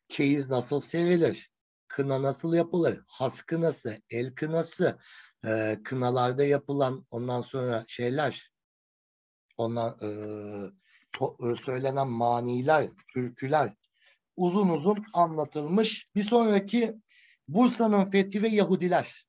[0.10, 1.52] çeyiz nasıl serilir?
[1.88, 3.04] Kına nasıl yapılır?
[3.08, 5.00] Has kınası, el kınası,
[5.46, 8.52] e, kınalarda yapılan ondan sonra şeyler
[9.58, 10.10] ondan e,
[11.12, 13.74] to, söylenen maniler, türküler
[14.40, 16.16] uzun uzun anlatılmış.
[16.16, 16.96] Bir sonraki
[17.48, 19.26] Bursa'nın fethi ve Yahudiler.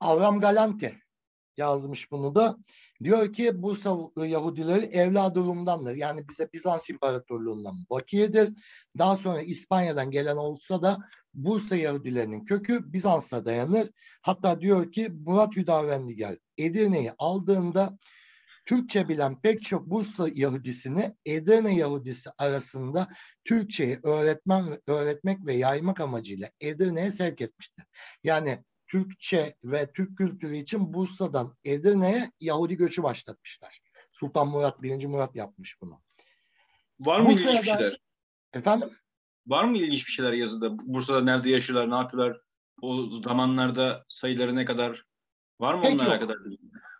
[0.00, 1.00] Avram Galante
[1.56, 2.56] yazmış bunu da.
[3.02, 5.94] Diyor ki Bursa Yahudileri evladı Rum'dandır.
[5.94, 8.52] Yani bize Bizans İmparatorluğundan vakiyedir.
[8.98, 10.98] Daha sonra İspanya'dan gelen olsa da
[11.34, 13.90] Bursa Yahudilerinin kökü Bizans'a dayanır.
[14.22, 17.98] Hatta diyor ki Murat Hüdavendigar Edirne'yi aldığında
[18.66, 23.08] Türkçe bilen pek çok Bursa Yahudisini Edirne Yahudisi arasında
[23.44, 27.84] Türkçeyi öğretmen öğretmek ve yaymak amacıyla Edirne'ye sevk etmiştir.
[28.24, 33.80] Yani Türkçe ve Türk kültürü için Bursa'dan Edirne'ye Yahudi göçü başlatmışlar.
[34.12, 35.06] Sultan Murat, 1.
[35.06, 36.00] Murat yapmış bunu.
[37.00, 38.00] Var mı Bursa'ya ilginç bir şeyler?
[38.52, 38.90] Efendim?
[39.46, 40.78] Var mı ilginç bir şeyler yazıda?
[40.78, 42.40] Bursa'da nerede yaşıyorlar, ne yapıyorlar?
[42.82, 45.04] O zamanlarda sayıları ne kadar?
[45.60, 46.22] Var mı Pek onlara yok.
[46.22, 46.36] kadar?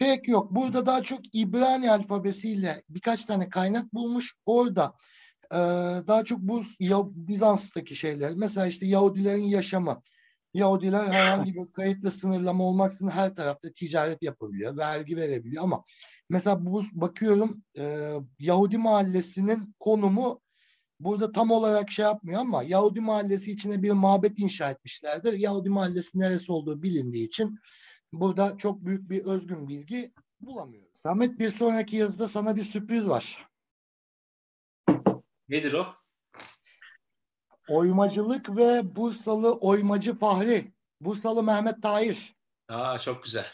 [0.01, 0.51] Pek yok.
[0.51, 4.37] Burada daha çok İbrani alfabesiyle birkaç tane kaynak bulmuş.
[4.47, 4.95] Orada
[5.53, 5.59] e,
[6.07, 6.63] daha çok bu
[7.15, 8.33] Bizans'taki şeyler.
[8.35, 10.03] Mesela işte Yahudilerin yaşamı.
[10.55, 14.77] Yahudiler herhangi bir kayıtlı sınırlama olmaksızın her tarafta ticaret yapabiliyor.
[14.77, 15.85] Vergi verebiliyor ama
[16.29, 20.41] mesela bu bakıyorum e, Yahudi mahallesinin konumu
[21.01, 25.33] burada tam olarak şey yapmıyor ama Yahudi mahallesi içine bir mabet inşa etmişlerdir.
[25.33, 27.59] Yahudi mahallesi neresi olduğu bilindiği için
[28.13, 31.01] burada çok büyük bir özgün bilgi bulamıyoruz.
[31.03, 33.49] Samet bir sonraki yazıda sana bir sürpriz var.
[35.49, 36.04] Nedir o?
[37.69, 40.73] Oymacılık ve Bursalı oymacı Fahri.
[41.01, 42.37] Bursalı Mehmet Tahir.
[42.69, 43.47] Aa çok güzel.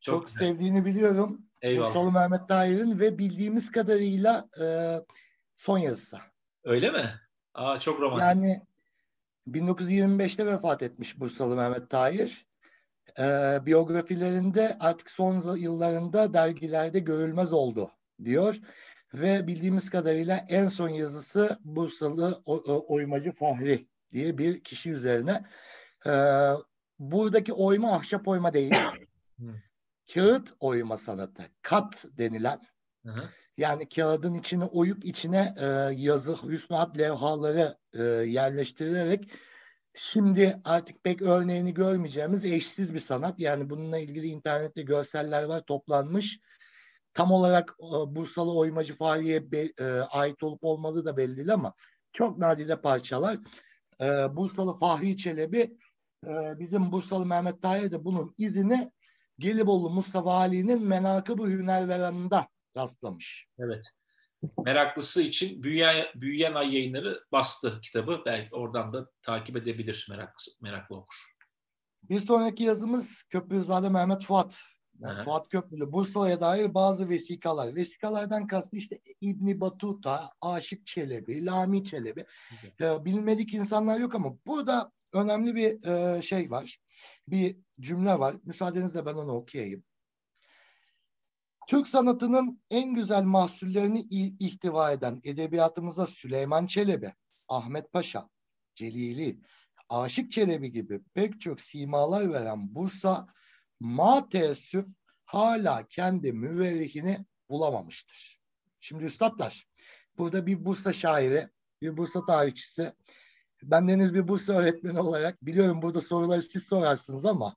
[0.00, 0.38] Çok, Çok, güzel.
[0.38, 1.46] sevdiğini biliyorum.
[1.62, 1.86] Eyvallah.
[1.86, 4.66] Bursalı Mehmet Tahir'in ve bildiğimiz kadarıyla e,
[5.56, 6.18] son yazısı.
[6.64, 7.20] Öyle mi?
[7.54, 8.22] Aa çok romantik.
[8.22, 8.62] Yani
[9.48, 12.46] 1925'te vefat etmiş Bursalı Mehmet Tahir.
[13.18, 17.90] Ee, biyografilerinde artık son yıllarında dergilerde görülmez oldu
[18.24, 18.56] diyor.
[19.14, 22.42] Ve bildiğimiz kadarıyla en son yazısı Bursalı
[22.86, 25.44] oymacı Fahri diye bir kişi üzerine.
[26.06, 26.10] Ee,
[26.98, 28.74] buradaki oyma ahşap oyma değil.
[30.14, 31.42] Kağıt oyma sanatı.
[31.62, 32.60] Kat denilen
[33.06, 33.28] Hı hı.
[33.56, 39.30] yani kağıdın içine oyup içine e, yazı, hüsnü hat levhaları e, yerleştirilerek
[39.94, 43.40] şimdi artık pek örneğini görmeyeceğimiz eşsiz bir sanat.
[43.40, 46.40] Yani bununla ilgili internette görseller var toplanmış.
[47.14, 51.74] Tam olarak e, Bursalı oymacı Fahriye be- e, ait olup olmadığı da belli değil ama
[52.12, 53.38] çok nadide parçalar.
[54.00, 54.06] E,
[54.36, 55.78] Bursalı Fahri Çelebi
[56.26, 58.92] e, bizim Bursalı Mehmet Tahir de bunun izini
[59.38, 63.46] Gelibolu Mustafa Ali'nin Menakıb-ı Hünerveran'ında rastlamış.
[63.58, 63.90] Evet.
[64.64, 68.22] Meraklısı için Büyüyen, Büyüyen Ay yayınları bastı kitabı.
[68.26, 71.16] Belki oradan da takip edebilir meraklı, meraklı okur.
[72.02, 74.58] Bir sonraki yazımız Köprüzade Mehmet Fuat.
[75.02, 77.74] Yani Fuat Köprülü Bursa'ya dair bazı vesikalar.
[77.74, 82.24] Vesikalardan kastı işte İbni Batuta, Aşık Çelebi, Lami Çelebi.
[82.80, 86.78] Ee, bilmedik insanlar yok ama burada önemli bir e, şey var.
[87.28, 88.36] Bir cümle var.
[88.44, 89.84] Müsaadenizle ben onu okuyayım.
[91.68, 94.00] Türk sanatının en güzel mahsullerini
[94.40, 97.14] ihtiva eden edebiyatımıza Süleyman Çelebi,
[97.48, 98.28] Ahmet Paşa,
[98.74, 99.40] Celili,
[99.88, 103.26] Aşık Çelebi gibi pek çok simalar veren Bursa
[103.82, 104.86] ma teessüf
[105.24, 108.40] hala kendi müverrihini bulamamıştır.
[108.80, 109.66] Şimdi üstadlar,
[110.18, 111.48] burada bir Bursa şairi,
[111.82, 112.92] bir Bursa tarihçisi,
[113.62, 117.56] ben deniz bir Bursa öğretmeni olarak biliyorum burada soruları siz sorarsınız ama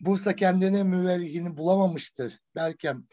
[0.00, 3.08] Bursa kendine müverrihini bulamamıştır derken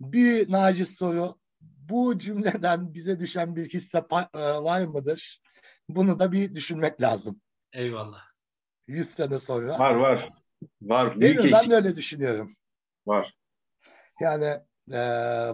[0.00, 5.40] bir naciz soru bu cümleden bize düşen bir hisse e, var mıdır?
[5.88, 7.40] Bunu da bir düşünmek lazım.
[7.72, 8.22] Eyvallah.
[8.86, 9.78] 100 sene sonra.
[9.78, 10.39] Var var.
[10.82, 11.20] Var.
[11.20, 11.58] Büyük Değil mi?
[11.64, 12.54] Ben de öyle düşünüyorum.
[13.06, 13.34] Var.
[14.20, 14.60] Yani
[14.92, 15.00] e,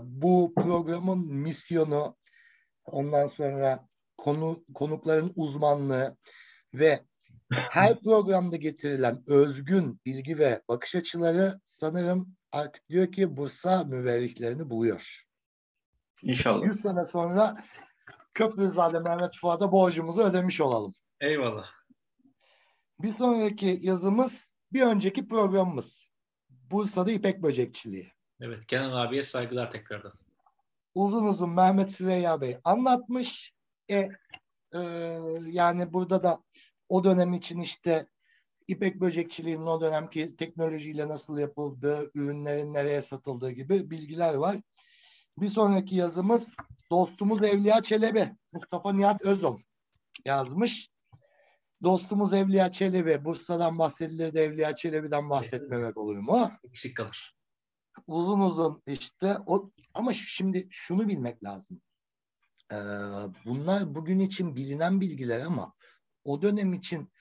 [0.02, 2.16] bu programın misyonu
[2.84, 6.16] ondan sonra konu konukların uzmanlığı
[6.74, 7.04] ve
[7.50, 15.26] her programda getirilen özgün bilgi ve bakış açıları sanırım artık diyor ki Bursa müverrihlerini buluyor.
[16.22, 16.64] İnşallah.
[16.64, 17.64] 100 sene sonra
[18.34, 20.94] Köprüzade Mehmet Fuat'a borcumuzu ödemiş olalım.
[21.20, 21.66] Eyvallah.
[22.98, 26.11] Bir sonraki yazımız bir önceki programımız.
[26.49, 28.12] Bursa'da İpek Böcekçiliği.
[28.41, 30.12] Evet Kenan abiye saygılar tekrardan.
[30.95, 33.53] Uzun uzun Mehmet Süreyya Bey anlatmış.
[33.91, 34.09] E,
[34.75, 34.81] e,
[35.47, 36.43] yani burada da
[36.89, 38.07] o dönem için işte
[38.69, 44.57] İpek böcekçiliğinin o dönemki teknolojiyle nasıl yapıldığı, ürünlerin nereye satıldığı gibi bilgiler var.
[45.39, 46.57] Bir sonraki yazımız
[46.91, 49.61] dostumuz Evliya Çelebi, Mustafa Nihat Özon
[50.25, 50.91] yazmış.
[51.83, 56.51] Dostumuz Evliya Çelebi, Bursa'dan bahsedilir de Evliya Çelebi'den bahsetmemek olur mu?
[56.64, 57.37] Eksik kalır.
[58.07, 61.81] Uzun uzun işte o ama şimdi şunu bilmek lazım.
[62.72, 62.77] Ee,
[63.45, 65.74] bunlar bugün için bilinen bilgiler ama
[66.24, 67.12] o dönem için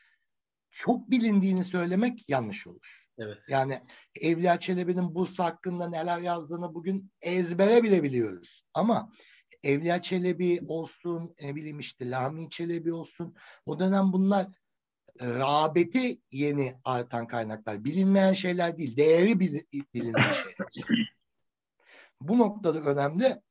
[0.71, 3.05] çok bilindiğini söylemek yanlış olur.
[3.17, 3.49] Evet.
[3.49, 3.83] Yani
[4.21, 8.63] Evliya Çelebi'nin Bursa hakkında neler yazdığını bugün ezbere bile biliyoruz.
[8.73, 9.11] Ama
[9.65, 13.35] Evliya Çelebi olsun, ne bileyim işte Lami Çelebi olsun.
[13.65, 14.47] O dönem bunlar
[15.19, 17.83] e, rağbeti yeni artan kaynaklar.
[17.83, 19.59] Bilinmeyen şeyler değil, değeri bil,
[19.93, 21.15] bilinen şeyler.
[22.21, 23.41] Bu noktada önemli.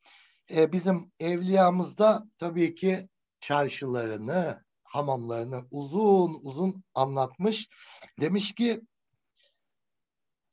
[0.50, 3.08] E, bizim evliyamız da tabii ki
[3.40, 7.68] çarşılarını, hamamlarını uzun uzun anlatmış.
[8.20, 8.80] Demiş ki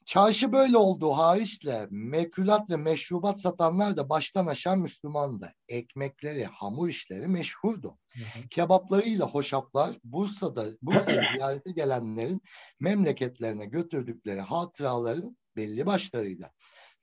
[0.05, 5.53] Çarşı böyle olduğu hariçle mekülat ve meşrubat satanlar da baştan aşağı Müslümandı.
[5.67, 7.97] Ekmekleri, hamur işleri meşhurdu.
[8.13, 8.47] Hı hı.
[8.49, 12.41] Kebaplarıyla hoşaflar Bursa'da Bursa'ya ziyarete gelenlerin
[12.79, 16.51] memleketlerine götürdükleri hatıraların belli başlarıydı.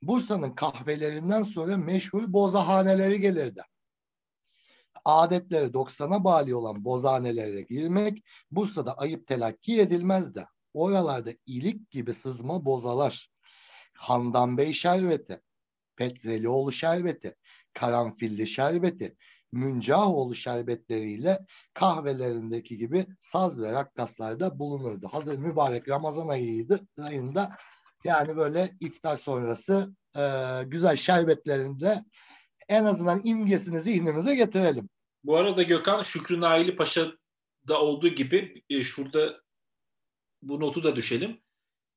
[0.01, 3.61] Bursa'nın kahvelerinden sonra meşhur bozahaneleri gelirdi.
[5.05, 10.45] Adetleri 90'a bağlı olan bozhanelere girmek Bursa'da ayıp telakki edilmezdi.
[10.79, 13.29] Oralarda ilik gibi sızma bozalar,
[13.93, 15.41] Handan Bey şerbeti,
[15.95, 17.35] Petrelioğlu şerbeti,
[17.73, 19.17] Karanfilli şerbeti,
[19.51, 21.39] Müncahoğlu şerbetleriyle
[21.73, 25.07] kahvelerindeki gibi saz ve rakkaslarda bulunurdu.
[25.11, 26.87] Hazır mübarek Ramazan ayıydı.
[27.01, 27.57] Ayında
[28.03, 30.23] yani böyle iftar sonrası e,
[30.65, 32.03] güzel şerbetlerinde
[32.69, 34.89] en azından imgesini zihnimize getirelim.
[35.23, 39.48] Bu arada Gökhan Şükrü Naili Paşa'da olduğu gibi e, şurada
[40.41, 41.39] bu notu da düşelim.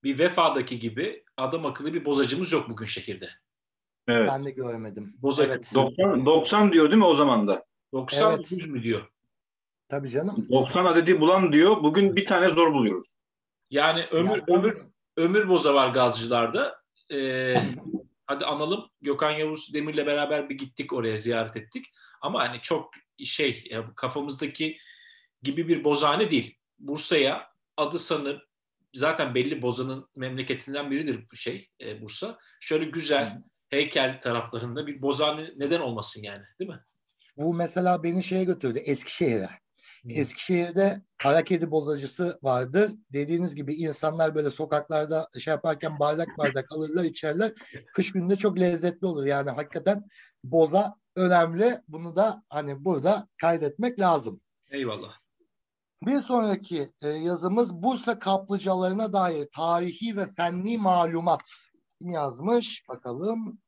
[0.02, 3.28] Bir vefadaki gibi adam akıllı bir bozacımız yok bugün şehirde.
[4.08, 4.30] Evet.
[4.32, 5.14] Ben de görmedim.
[5.18, 5.72] Boza, evet.
[5.74, 7.64] 90, 90 diyor değil mi o zaman da?
[7.92, 8.52] 90 evet.
[8.52, 9.08] 100 mü diyor?
[9.88, 10.46] Tabii canım.
[10.50, 11.82] 90 adedi bulan diyor.
[11.82, 13.16] Bugün bir tane zor buluyoruz.
[13.70, 14.76] Yani ömür yani, ömür
[15.16, 16.82] ömür boza var gazcılarda.
[17.12, 17.54] Ee,
[18.26, 18.90] hadi analım.
[19.00, 21.84] Gökhan Yavuz Demir'le beraber bir gittik oraya ziyaret ettik.
[22.20, 22.90] Ama hani çok
[23.24, 24.76] şey kafamızdaki
[25.42, 26.56] gibi bir bozhane değil.
[26.78, 28.48] Bursa'ya adı sanır
[28.94, 32.38] zaten belli Boza'nın memleketinden biridir bu şey e, Bursa.
[32.60, 36.80] Şöyle güzel heykel taraflarında bir Boza'nın neden olmasın yani değil mi?
[37.36, 39.48] Bu mesela beni şeye götürdü Eskişehir'e.
[40.08, 42.92] Eskişehir'de kara kedi bozacısı vardı.
[43.12, 47.52] Dediğiniz gibi insanlar böyle sokaklarda şey yaparken bardak bardak alırlar içerler.
[47.94, 49.26] Kış gününde çok lezzetli olur.
[49.26, 50.04] Yani hakikaten
[50.44, 51.80] boza önemli.
[51.88, 54.40] Bunu da hani burada kaydetmek lazım.
[54.70, 55.21] Eyvallah.
[56.06, 61.40] Bir sonraki e, yazımız Bursa kaplıcalarına dair tarihi ve fenli malumat.
[61.98, 62.88] Kim yazmış?
[62.88, 63.58] Bakalım.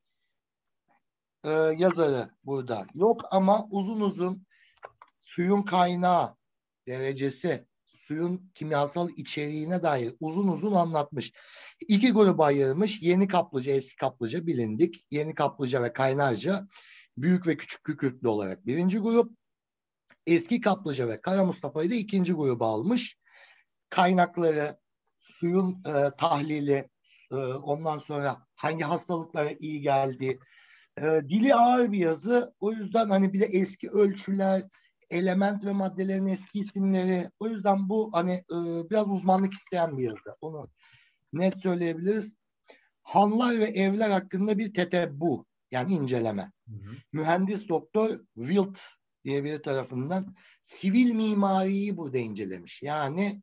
[1.45, 4.47] E, yazarı burada yok ama uzun uzun
[5.21, 6.37] suyun kaynağı,
[6.89, 11.33] derecesi, suyun kimyasal içeriğine dair uzun uzun anlatmış.
[11.89, 13.03] İki gruba ayırmış.
[13.03, 15.07] Yeni kaplıca, eski kaplıca bilindik.
[15.11, 16.67] Yeni kaplıca ve kaynarca
[17.17, 19.44] büyük ve küçük kükürtlü olarak birinci grup.
[20.27, 23.19] Eski kaplıca ve Kara Mustafa'yı da ikinci gruba almış.
[23.91, 24.79] Kaynakları,
[25.19, 26.89] suyun e, tahlili,
[27.31, 30.39] e, ondan sonra hangi hastalıklara iyi geldi.
[30.99, 32.55] E, dili ağır bir yazı.
[32.61, 34.63] O yüzden hani bir de eski ölçüler,
[35.11, 37.31] element ve maddelerin eski isimleri.
[37.41, 38.57] O yüzden bu hani e,
[38.91, 40.37] biraz uzmanlık isteyen bir yazı.
[40.41, 40.71] Onu
[41.33, 42.37] net söyleyebiliriz.
[43.03, 46.53] Hanlar ve evler hakkında bir tetebbu yani inceleme.
[46.69, 46.97] Hı hı.
[47.13, 48.79] Mühendis doktor Wilt
[49.25, 52.83] diye biri tarafından sivil mimariyi burada incelemiş.
[52.83, 53.43] Yani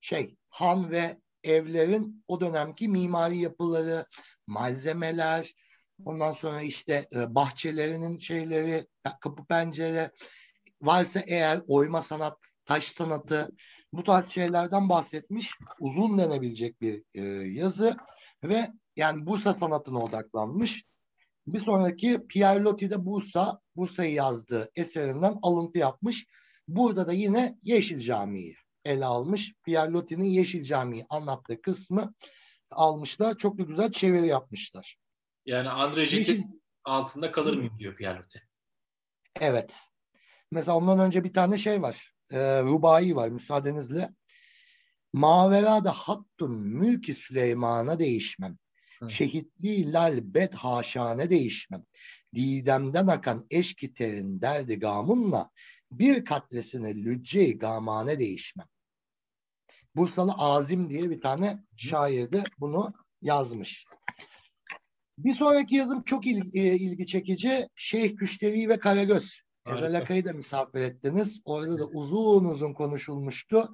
[0.00, 4.06] şey han ve evlerin o dönemki mimari yapıları,
[4.46, 5.54] malzemeler,
[6.04, 8.86] ondan sonra işte e, bahçelerinin şeyleri,
[9.20, 10.10] kapı pencere,
[10.82, 13.50] varsa eğer oyma sanat, taş sanatı
[13.92, 15.54] bu tarz şeylerden bahsetmiş.
[15.80, 17.96] Uzun denebilecek bir e, yazı
[18.44, 20.84] ve yani Bursa sanatına odaklanmış.
[21.46, 26.26] Bir sonraki Pierre Loti de Bursa, Bursa'yı yazdığı eserinden alıntı yapmış.
[26.68, 29.54] Burada da yine Yeşil Camii'yi ele almış.
[29.64, 32.14] Pierre Loti'nin Yeşil Camii'yi anlattığı kısmı
[32.70, 33.36] almışlar.
[33.36, 34.98] Çok da güzel çeviri yapmışlar.
[35.46, 36.42] Yani Andre Yeşil...
[36.84, 38.42] altında kalır mıyım diyor Pierre Loti.
[39.40, 39.76] Evet.
[40.50, 42.12] Mesela ondan önce bir tane şey var.
[42.30, 44.10] E, rubai var müsaadenizle.
[45.12, 48.58] Maverada hattun mülki Süleyman'a değişmem.
[49.02, 49.10] Hı.
[49.10, 51.84] Şehitliği lal bed haşane değişmem.
[52.34, 55.50] Didemden akan eşki terin derdi gamınla
[55.92, 58.66] bir katresini lücce gamane değişmem.
[59.96, 63.84] Bursalı Azim diye bir tane şair de bunu yazmış.
[65.18, 67.68] Bir sonraki yazım çok ilgi, e, ilgi çekici.
[67.74, 69.40] Şeyh Küşteri ve Karagöz.
[69.66, 71.40] Ezel Akay'ı da misafir ettiniz.
[71.44, 73.72] Orada da uzun uzun konuşulmuştu.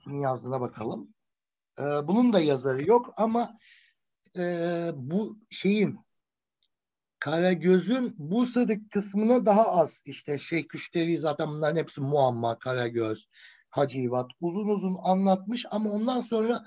[0.00, 1.14] Kimin yazdığına bakalım.
[1.78, 3.58] Ee, bunun da yazarı yok ama
[4.38, 4.42] e,
[4.94, 6.03] bu şeyin
[7.24, 10.02] Karagöz'ün Bursa'daki kısmına daha az.
[10.04, 13.28] İşte şey Küşteri zaten bunların hepsi muamma, Karagöz,
[13.70, 16.64] Hacivat uzun uzun anlatmış ama ondan sonra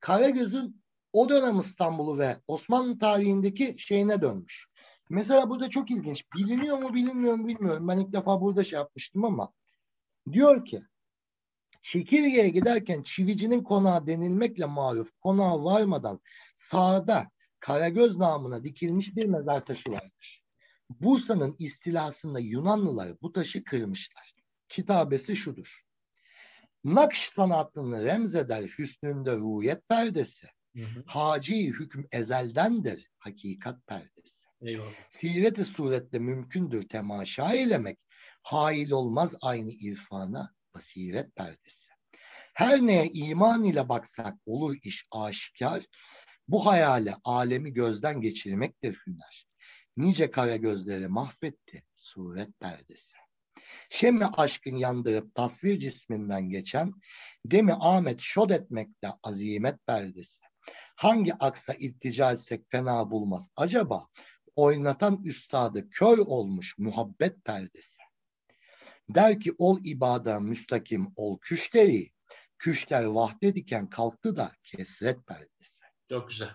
[0.00, 0.82] Karagöz'ün
[1.12, 4.66] o dönem İstanbul'u ve Osmanlı tarihindeki şeyine dönmüş.
[5.10, 6.24] Mesela burada çok ilginç.
[6.36, 7.88] Biliniyor mu bilinmiyor mu bilmiyorum.
[7.88, 9.52] Ben ilk defa burada şey yapmıştım ama
[10.32, 10.82] diyor ki
[11.82, 16.20] Çekirge'ye giderken çivicinin konağı denilmekle maruf konağa varmadan
[16.56, 17.30] sağda
[17.62, 20.42] Karagöz namına dikilmiş bir mezar taşı vardır.
[20.90, 24.32] Bursa'nın istilasında Yunanlılar bu taşı kırmışlar.
[24.68, 25.82] Kitabesi şudur.
[26.84, 30.46] Nakş sanatını remzeder hüsnünde ruhiyet perdesi.
[30.76, 31.02] Hı hı.
[31.06, 34.46] Haci hüküm ezeldendir hakikat perdesi.
[34.62, 34.92] Eyvallah.
[35.10, 37.98] Siret-i surette mümkündür temaşa eylemek.
[38.42, 41.92] Hail olmaz aynı irfana basiret perdesi.
[42.54, 45.86] Her neye iman ile baksak olur iş aşikar.
[46.48, 49.46] Bu hayale alemi gözden geçirmektir hüner.
[49.96, 53.16] Nice kara gözleri mahvetti suret perdesi.
[53.90, 56.92] Şemi aşkın yandırıp tasvir cisminden geçen,
[57.44, 60.40] demi Ahmet şod etmekte azimet perdesi.
[60.96, 64.08] Hangi aksa iltica etsek fena bulmaz acaba?
[64.56, 68.02] oynatan üstadı kör olmuş muhabbet perdesi.
[69.08, 72.10] Der ki ol ibada müstakim ol küşteri.
[72.58, 75.81] Küşter vahdet iken kalktı da kesret perdesi.
[76.12, 76.54] Çok güzel.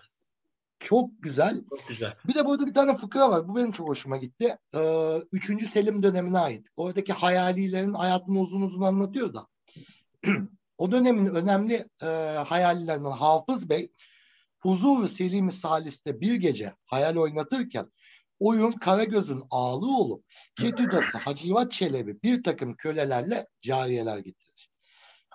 [0.80, 1.60] Çok güzel.
[1.70, 2.14] Çok güzel.
[2.28, 3.48] Bir de burada bir tane fıkra var.
[3.48, 4.56] Bu benim çok hoşuma gitti.
[4.74, 6.66] Ee, üçüncü Selim dönemine ait.
[6.76, 9.46] Oradaki hayalilerin hayatını uzun uzun anlatıyor da.
[10.78, 12.06] o dönemin önemli e,
[12.46, 13.92] hayallerinden Hafız Bey
[14.58, 17.92] Huzur Selim Salis'te bir gece hayal oynatırken
[18.38, 20.24] oyun Karagöz'ün ağlı olup
[20.56, 24.47] Ketüdası Hacivat Çelebi bir takım kölelerle cariyeler getirir.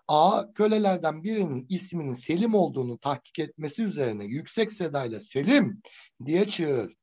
[0.07, 5.81] A kölelerden birinin isminin Selim olduğunu tahkik etmesi üzerine yüksek sedayla Selim
[6.25, 6.95] diye çığırır.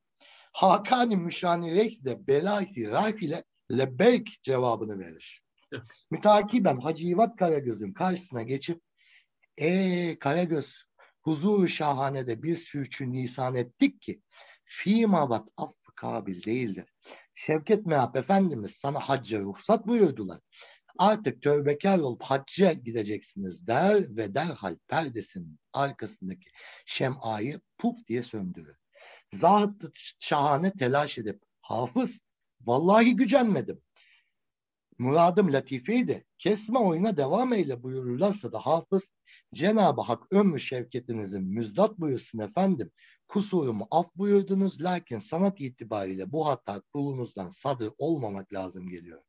[0.52, 5.42] Hakani Müşani de Belahi Raif ile Lebeyk cevabını verir.
[5.72, 6.06] Evet.
[6.10, 8.80] Mütakiben Hacivat Karagöz'ün karşısına geçip
[9.58, 10.84] ee Karagöz
[11.22, 14.22] huzur şahanede bir sürçü nisan ettik ki
[14.64, 16.92] fimavat affı kabil değildir.
[17.34, 20.40] Şevket Mehap Efendimiz sana hacca ruhsat buyurdular.
[21.00, 26.50] Artık tövbekar olup hacca gideceksiniz der ve derhal perdesinin arkasındaki
[26.86, 28.76] şemayı puf diye söndürür.
[29.34, 29.74] zat
[30.18, 32.20] şahane telaş edip hafız
[32.60, 33.82] vallahi gücenmedim.
[34.98, 36.26] Muradım latifeydi.
[36.38, 39.12] Kesme oyuna devam eyle buyururlarsa da hafız
[39.54, 42.90] Cenab-ı Hak ömrü şevketinizin müzdat buyursun efendim.
[43.28, 49.22] Kusurumu af buyurdunuz lakin sanat itibariyle bu hata kulunuzdan sadır olmamak lazım geliyor.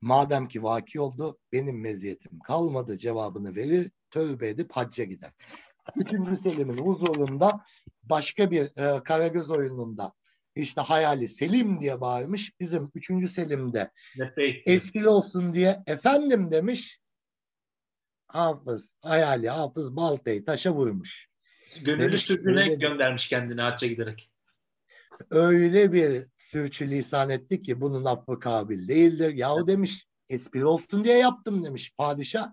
[0.00, 5.32] Madem ki vaki oldu benim meziyetim kalmadı cevabını verir tövbe edip hacca gider.
[5.96, 7.64] Üçüncü Selim'in huzurunda
[8.02, 10.12] başka bir e, Karagöz oyununda
[10.56, 12.60] işte hayali Selim diye bağırmış.
[12.60, 13.90] Bizim üçüncü Selim'de
[14.66, 17.00] eskili olsun diye efendim demiş.
[18.26, 21.28] Hafız, hayali hafız baltayı taşa vurmuş.
[21.80, 24.32] Gönüllü sürgüne göndermiş kendini hacca giderek.
[25.30, 29.34] Öyle bir sürçülisan etti ki bunun affı kabil değildir.
[29.34, 32.52] Yahu demiş espri olsun diye yaptım demiş padişah.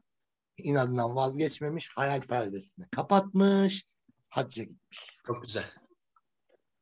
[0.57, 1.89] İnadından vazgeçmemiş.
[1.95, 3.85] Hayal perdesini kapatmış.
[4.29, 5.19] Hacca gitmiş.
[5.27, 5.71] Çok güzel.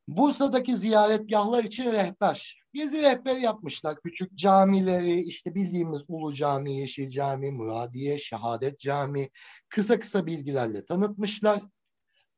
[0.08, 2.62] Bursa'daki ziyaretgahlar için rehber.
[2.74, 3.98] Gezi rehber yapmışlar.
[4.04, 9.30] Küçük camileri, işte bildiğimiz Ulu Cami, Yeşil Cami, Muradiye, Şehadet Cami
[9.70, 11.62] kısa kısa bilgilerle tanıtmışlar.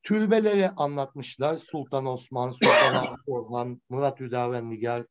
[0.04, 1.58] Türbeleri anlatmışlar.
[1.58, 5.06] Sultan Osman, Sultan Orhan, Murat Hüdavendigar,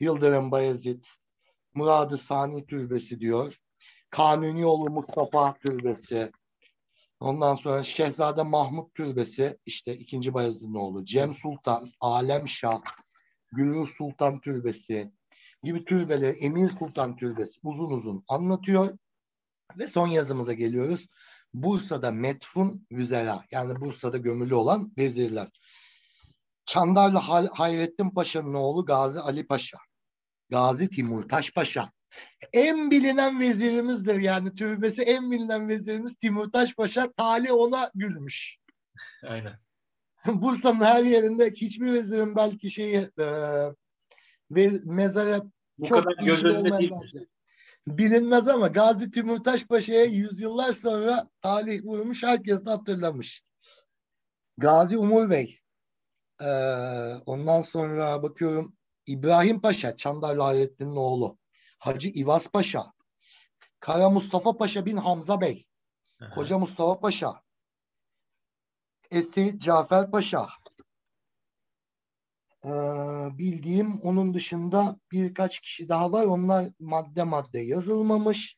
[0.00, 1.04] Yıldırım Bayezid,
[1.74, 3.58] Murad-ı Sani Türbesi diyor.
[4.10, 6.32] Kanunioğlu Mustafa Türbesi,
[7.22, 12.80] Ondan sonra Şehzade Mahmut Türbesi, işte ikinci Bayezid'in oğlu, Cem Sultan, Alem Şah,
[13.52, 15.12] Gülür Sultan Türbesi
[15.62, 18.98] gibi türbeleri, Emir Sultan Türbesi uzun uzun anlatıyor.
[19.78, 21.08] Ve son yazımıza geliyoruz.
[21.54, 25.48] Bursa'da metfun vüzera yani Bursa'da gömülü olan vezirler.
[26.64, 27.18] Çandarlı
[27.52, 29.78] Hayrettin Paşa'nın oğlu Gazi Ali Paşa.
[30.50, 31.92] Gazi Timurtaş Paşa
[32.52, 38.56] en bilinen vezirimizdir yani türbesi en bilinen vezirimiz Timurtaş Paşa tali ona gülmüş.
[39.22, 39.58] Aynen.
[40.26, 43.26] Bursa'nın her yerinde hiçbir vezirin belki şeyi e,
[44.50, 45.42] ve mezara
[45.78, 46.92] Bu çok kadar göz önünde değil.
[47.86, 53.42] Bilinmez ama Gazi Timurtaş Paşa'ya yüzyıllar sonra talih vurmuş herkes hatırlamış.
[54.58, 55.60] Gazi Umur Bey.
[56.40, 56.46] Ee,
[57.26, 58.76] ondan sonra bakıyorum
[59.06, 61.38] İbrahim Paşa, Çandarlı Hayrettin'in oğlu.
[61.78, 62.92] Hacı İvaz Paşa,
[63.80, 65.66] Kara Mustafa Paşa bin Hamza Bey.
[66.34, 67.42] Koca Mustafa Paşa,
[69.10, 70.48] Eseyit Cafer Paşa,
[72.64, 72.68] ee,
[73.38, 76.24] bildiğim onun dışında birkaç kişi daha var.
[76.24, 78.56] Onlar madde madde yazılmamış.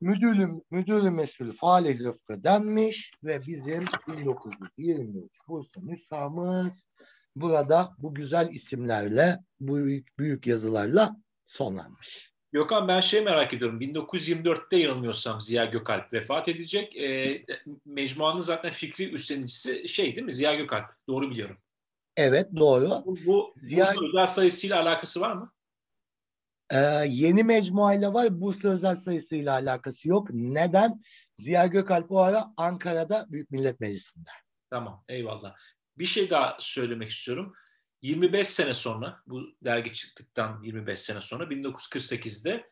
[0.00, 6.88] Müdürüm, müdürü mesul Falih Rıfkı denmiş ve bizim 1923 Bursa nüshamız
[7.36, 11.16] burada bu güzel isimlerle, bu büyük, büyük yazılarla
[11.46, 12.34] sonlanmış.
[12.52, 13.80] Gökhan ben şey merak ediyorum.
[13.80, 16.96] 1924'te yanılmıyorsam Ziya Gökalp vefat edecek.
[16.96, 17.44] E,
[17.84, 20.32] mecmuanın zaten fikri üstlenicisi şey değil mi?
[20.32, 20.86] Ziya Gökalp.
[21.08, 21.56] Doğru biliyorum.
[22.16, 23.02] Evet doğru.
[23.06, 23.86] Bu, bu Ziya...
[23.86, 25.52] Bursa özel sayısıyla alakası var mı?
[26.70, 28.40] Ee, yeni mecmuayla var.
[28.40, 30.28] Bursa özel sayısıyla alakası yok.
[30.30, 31.02] Neden?
[31.38, 34.30] Ziya Gökalp o ara Ankara'da Büyük Millet Meclisi'nde.
[34.70, 35.56] Tamam eyvallah.
[35.98, 37.54] Bir şey daha söylemek istiyorum.
[38.02, 42.68] 25 sene sonra bu dergi çıktıktan 25 sene sonra 1948'de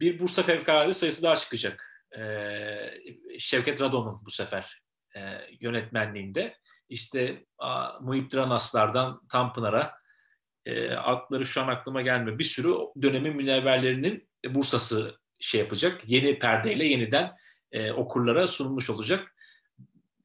[0.00, 2.06] bir Bursa Fevkalade sayısı daha çıkacak.
[2.18, 2.94] Ee,
[3.38, 4.82] Şevket Radon'un bu sefer
[5.16, 5.20] e,
[5.60, 6.56] yönetmenliğinde.
[6.90, 7.44] İşte
[8.00, 9.94] Muhip Dranaslardan Tanpınar'a
[10.66, 12.38] e, adları şu an aklıma gelmiyor.
[12.38, 16.02] Bir sürü dönemin münevverlerinin Bursa'sı şey yapacak.
[16.06, 17.36] Yeni perdeyle yeniden
[17.72, 19.34] e, okurlara sunulmuş olacak.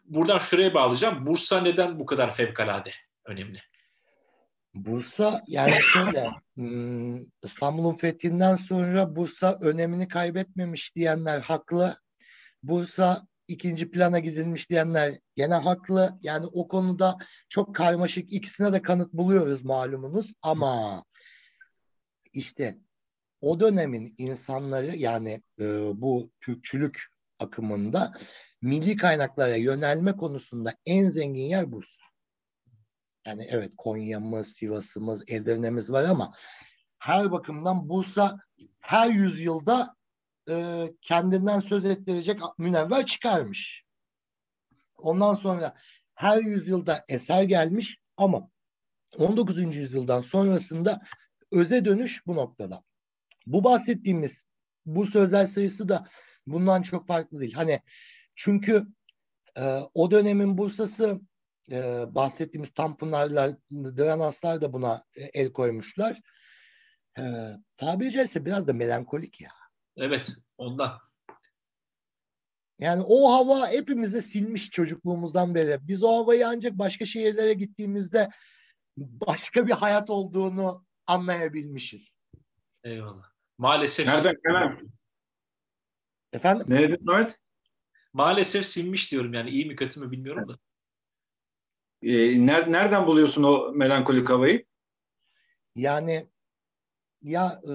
[0.05, 1.25] Buradan şuraya bağlayacağım.
[1.25, 2.91] Bursa neden bu kadar fevkalade
[3.25, 3.61] önemli?
[4.73, 11.99] Bursa yani şöyle hmm, İstanbul'un fethinden sonra Bursa önemini kaybetmemiş diyenler haklı.
[12.63, 16.19] Bursa ikinci plana gidilmiş diyenler gene haklı.
[16.21, 17.17] Yani o konuda
[17.49, 21.03] çok karmaşık ikisine de kanıt buluyoruz malumunuz ama
[22.33, 22.77] işte
[23.41, 25.65] o dönemin insanları yani e,
[26.01, 27.03] bu Türkçülük
[27.39, 28.13] akımında
[28.61, 32.05] milli kaynaklara yönelme konusunda en zengin yer Bursa.
[33.25, 36.33] Yani evet Konya'mız, Sivas'ımız, Edirne'miz var ama
[36.99, 38.39] her bakımdan Bursa
[38.79, 39.95] her yüzyılda
[40.49, 43.85] e, kendinden söz ettirecek münevver çıkarmış.
[44.97, 45.75] Ondan sonra
[46.15, 48.49] her yüzyılda eser gelmiş ama
[49.17, 49.75] 19.
[49.75, 51.01] yüzyıldan sonrasında
[51.51, 52.83] öze dönüş bu noktada.
[53.47, 54.45] Bu bahsettiğimiz
[54.85, 56.07] bu sözel sayısı da
[56.47, 57.53] bundan çok farklı değil.
[57.53, 57.79] Hani
[58.35, 58.87] çünkü
[59.57, 61.21] e, o dönemin Bursa'sı
[61.71, 66.21] e, bahsettiğimiz Tanpınarlar, Dranaslar da buna e, el koymuşlar.
[67.17, 67.23] E,
[67.77, 69.51] tabiri caizse biraz da melankolik ya.
[69.97, 70.99] Evet, ondan.
[72.79, 75.79] Yani o hava hepimize silmiş çocukluğumuzdan beri.
[75.81, 78.29] Biz o havayı ancak başka şehirlere gittiğimizde
[78.97, 82.27] başka bir hayat olduğunu anlayabilmişiz.
[82.83, 83.31] Eyvallah.
[83.57, 84.07] Maalesef.
[84.07, 84.79] Nereden Kerem?
[86.33, 86.65] Efendim?
[86.69, 87.39] Ne dedin Mehmet?
[88.13, 90.59] Maalesef sinmiş diyorum yani iyi mi kötü mü bilmiyorum da.
[92.01, 94.65] E, nereden buluyorsun o melankolik havayı?
[95.75, 96.29] Yani
[97.21, 97.73] ya e,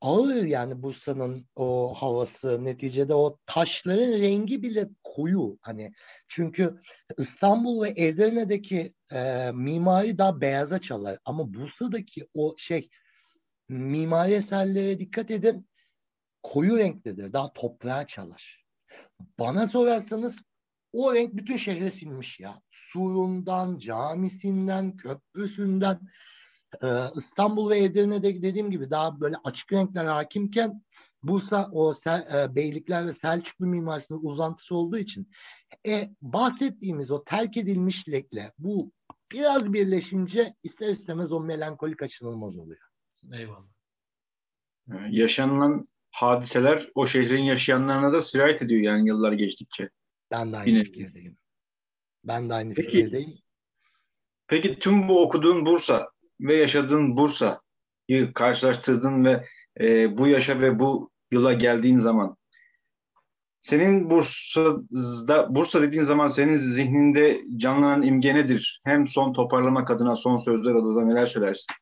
[0.00, 5.92] ağır yani Bursa'nın o havası neticede o taşların rengi bile koyu hani
[6.28, 6.80] çünkü
[7.18, 12.88] İstanbul ve Edirne'deki e, mimari daha beyaza çalar ama Bursa'daki o şey
[13.68, 15.68] mimari eserlere dikkat edin
[16.42, 18.64] koyu renklidir daha toprağa çalar.
[19.38, 20.38] Bana sorarsanız
[20.92, 22.62] o renk bütün şehre sinmiş ya.
[22.70, 26.00] Surundan, camisinden, köprüsünden
[27.16, 30.82] İstanbul ve Edirne'de dediğim gibi daha böyle açık renkler hakimken
[31.22, 35.30] Bursa o Sel, e, Beylikler ve Selçuklu mimarisinin uzantısı olduğu için
[35.86, 38.92] e, bahsettiğimiz o terk edilmişlikle bu
[39.32, 42.80] biraz birleşince ister istemez o melankoli kaçınılmaz oluyor.
[43.32, 43.66] Eyvallah.
[45.10, 49.90] Yaşanılan hadiseler o şehrin yaşayanlarına da sirayet ediyor yani yıllar geçtikçe.
[50.30, 50.84] Ben de aynı Yine.
[50.84, 51.36] fikirdeyim.
[52.24, 53.32] Ben de aynı peki, fikirdeyim.
[54.46, 56.10] Peki tüm bu okuduğun Bursa
[56.40, 59.44] ve yaşadığın Bursa'yı karşılaştırdın ve
[59.80, 62.36] e, bu yaşa ve bu yıla geldiğin zaman
[63.60, 68.80] senin Bursa'da Bursa dediğin zaman senin zihninde canlanan imge nedir?
[68.84, 71.74] Hem son toparlamak adına son sözler adına neler söylersin?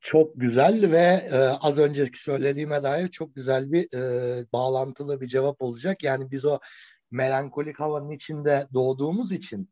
[0.00, 5.62] Çok güzel ve e, az önceki söylediğime dair çok güzel bir e, bağlantılı bir cevap
[5.62, 6.02] olacak.
[6.02, 6.58] Yani biz o
[7.10, 9.70] melankolik havanın içinde doğduğumuz için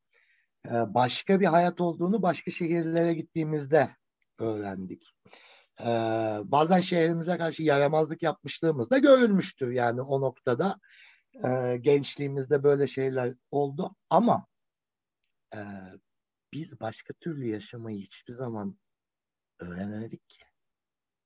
[0.70, 3.96] başka bir hayat olduğunu başka şehirlere gittiğimizde
[4.38, 5.12] öğrendik.
[5.80, 5.84] Ee,
[6.44, 10.80] bazen şehrimize karşı yaramazlık yapmışlığımız da görülmüştür yani o noktada.
[11.44, 14.46] Ee, gençliğimizde böyle şeyler oldu ama
[15.54, 15.60] e,
[16.52, 18.78] biz başka türlü yaşamayı hiçbir zaman
[19.58, 20.42] öğrenemedik ki.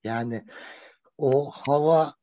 [0.04, 0.44] Yani
[1.18, 2.14] o hava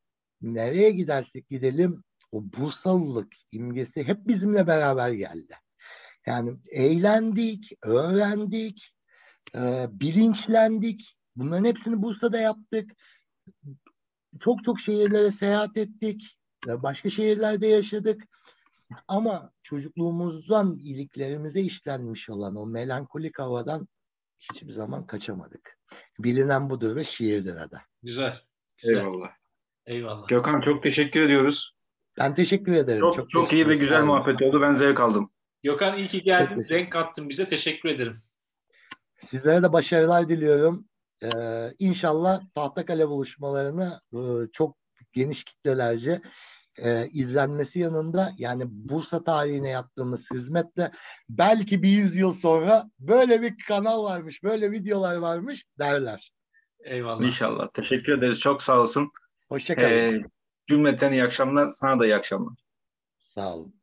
[0.41, 5.55] nereye gidersek gidelim o Bursalılık imgesi hep bizimle beraber geldi.
[6.27, 8.93] Yani eğlendik, öğrendik,
[9.55, 11.15] e, bilinçlendik.
[11.35, 12.91] Bunların hepsini Bursa'da yaptık.
[14.39, 16.21] Çok çok şehirlere seyahat ettik.
[16.67, 18.23] Başka şehirlerde yaşadık.
[19.07, 23.87] Ama çocukluğumuzdan iliklerimize işlenmiş olan o melankolik havadan
[24.39, 25.77] hiçbir zaman kaçamadık.
[26.19, 27.81] Bilinen budur ve şiirdir adı.
[28.03, 28.41] Güzel.
[28.77, 28.97] güzel.
[28.97, 29.29] Eyvallah.
[29.85, 30.27] Eyvallah.
[30.27, 31.73] Gökhan çok teşekkür ediyoruz.
[32.17, 32.99] Ben teşekkür ederim.
[32.99, 34.61] Çok, çok, çok iyi ve güzel muhabbet oldu.
[34.61, 35.31] Ben zevk aldım.
[35.63, 36.65] Gökhan iyi ki geldin.
[36.69, 37.47] Renk kattın bize.
[37.47, 38.21] Teşekkür ederim.
[39.29, 40.85] Sizlere de başarılar diliyorum.
[41.23, 44.19] Ee, inşallah Tahtakale buluşmalarını e,
[44.53, 44.77] çok
[45.13, 46.21] geniş kitlelerce
[46.77, 50.91] e, izlenmesi yanında yani Bursa tarihine yaptığımız hizmetle
[51.29, 56.33] belki bir yüz yıl sonra böyle bir kanal varmış, böyle videolar varmış derler.
[56.79, 57.23] Eyvallah.
[57.23, 57.67] İnşallah.
[57.73, 58.39] Teşekkür ederiz.
[58.39, 59.11] Çok sağ olasın.
[59.49, 59.87] Hoşçakalın.
[59.89, 60.23] Ee,
[60.67, 61.69] cümleten iyi akşamlar.
[61.69, 62.53] Sana da iyi akşamlar.
[63.35, 63.73] Sağ olun.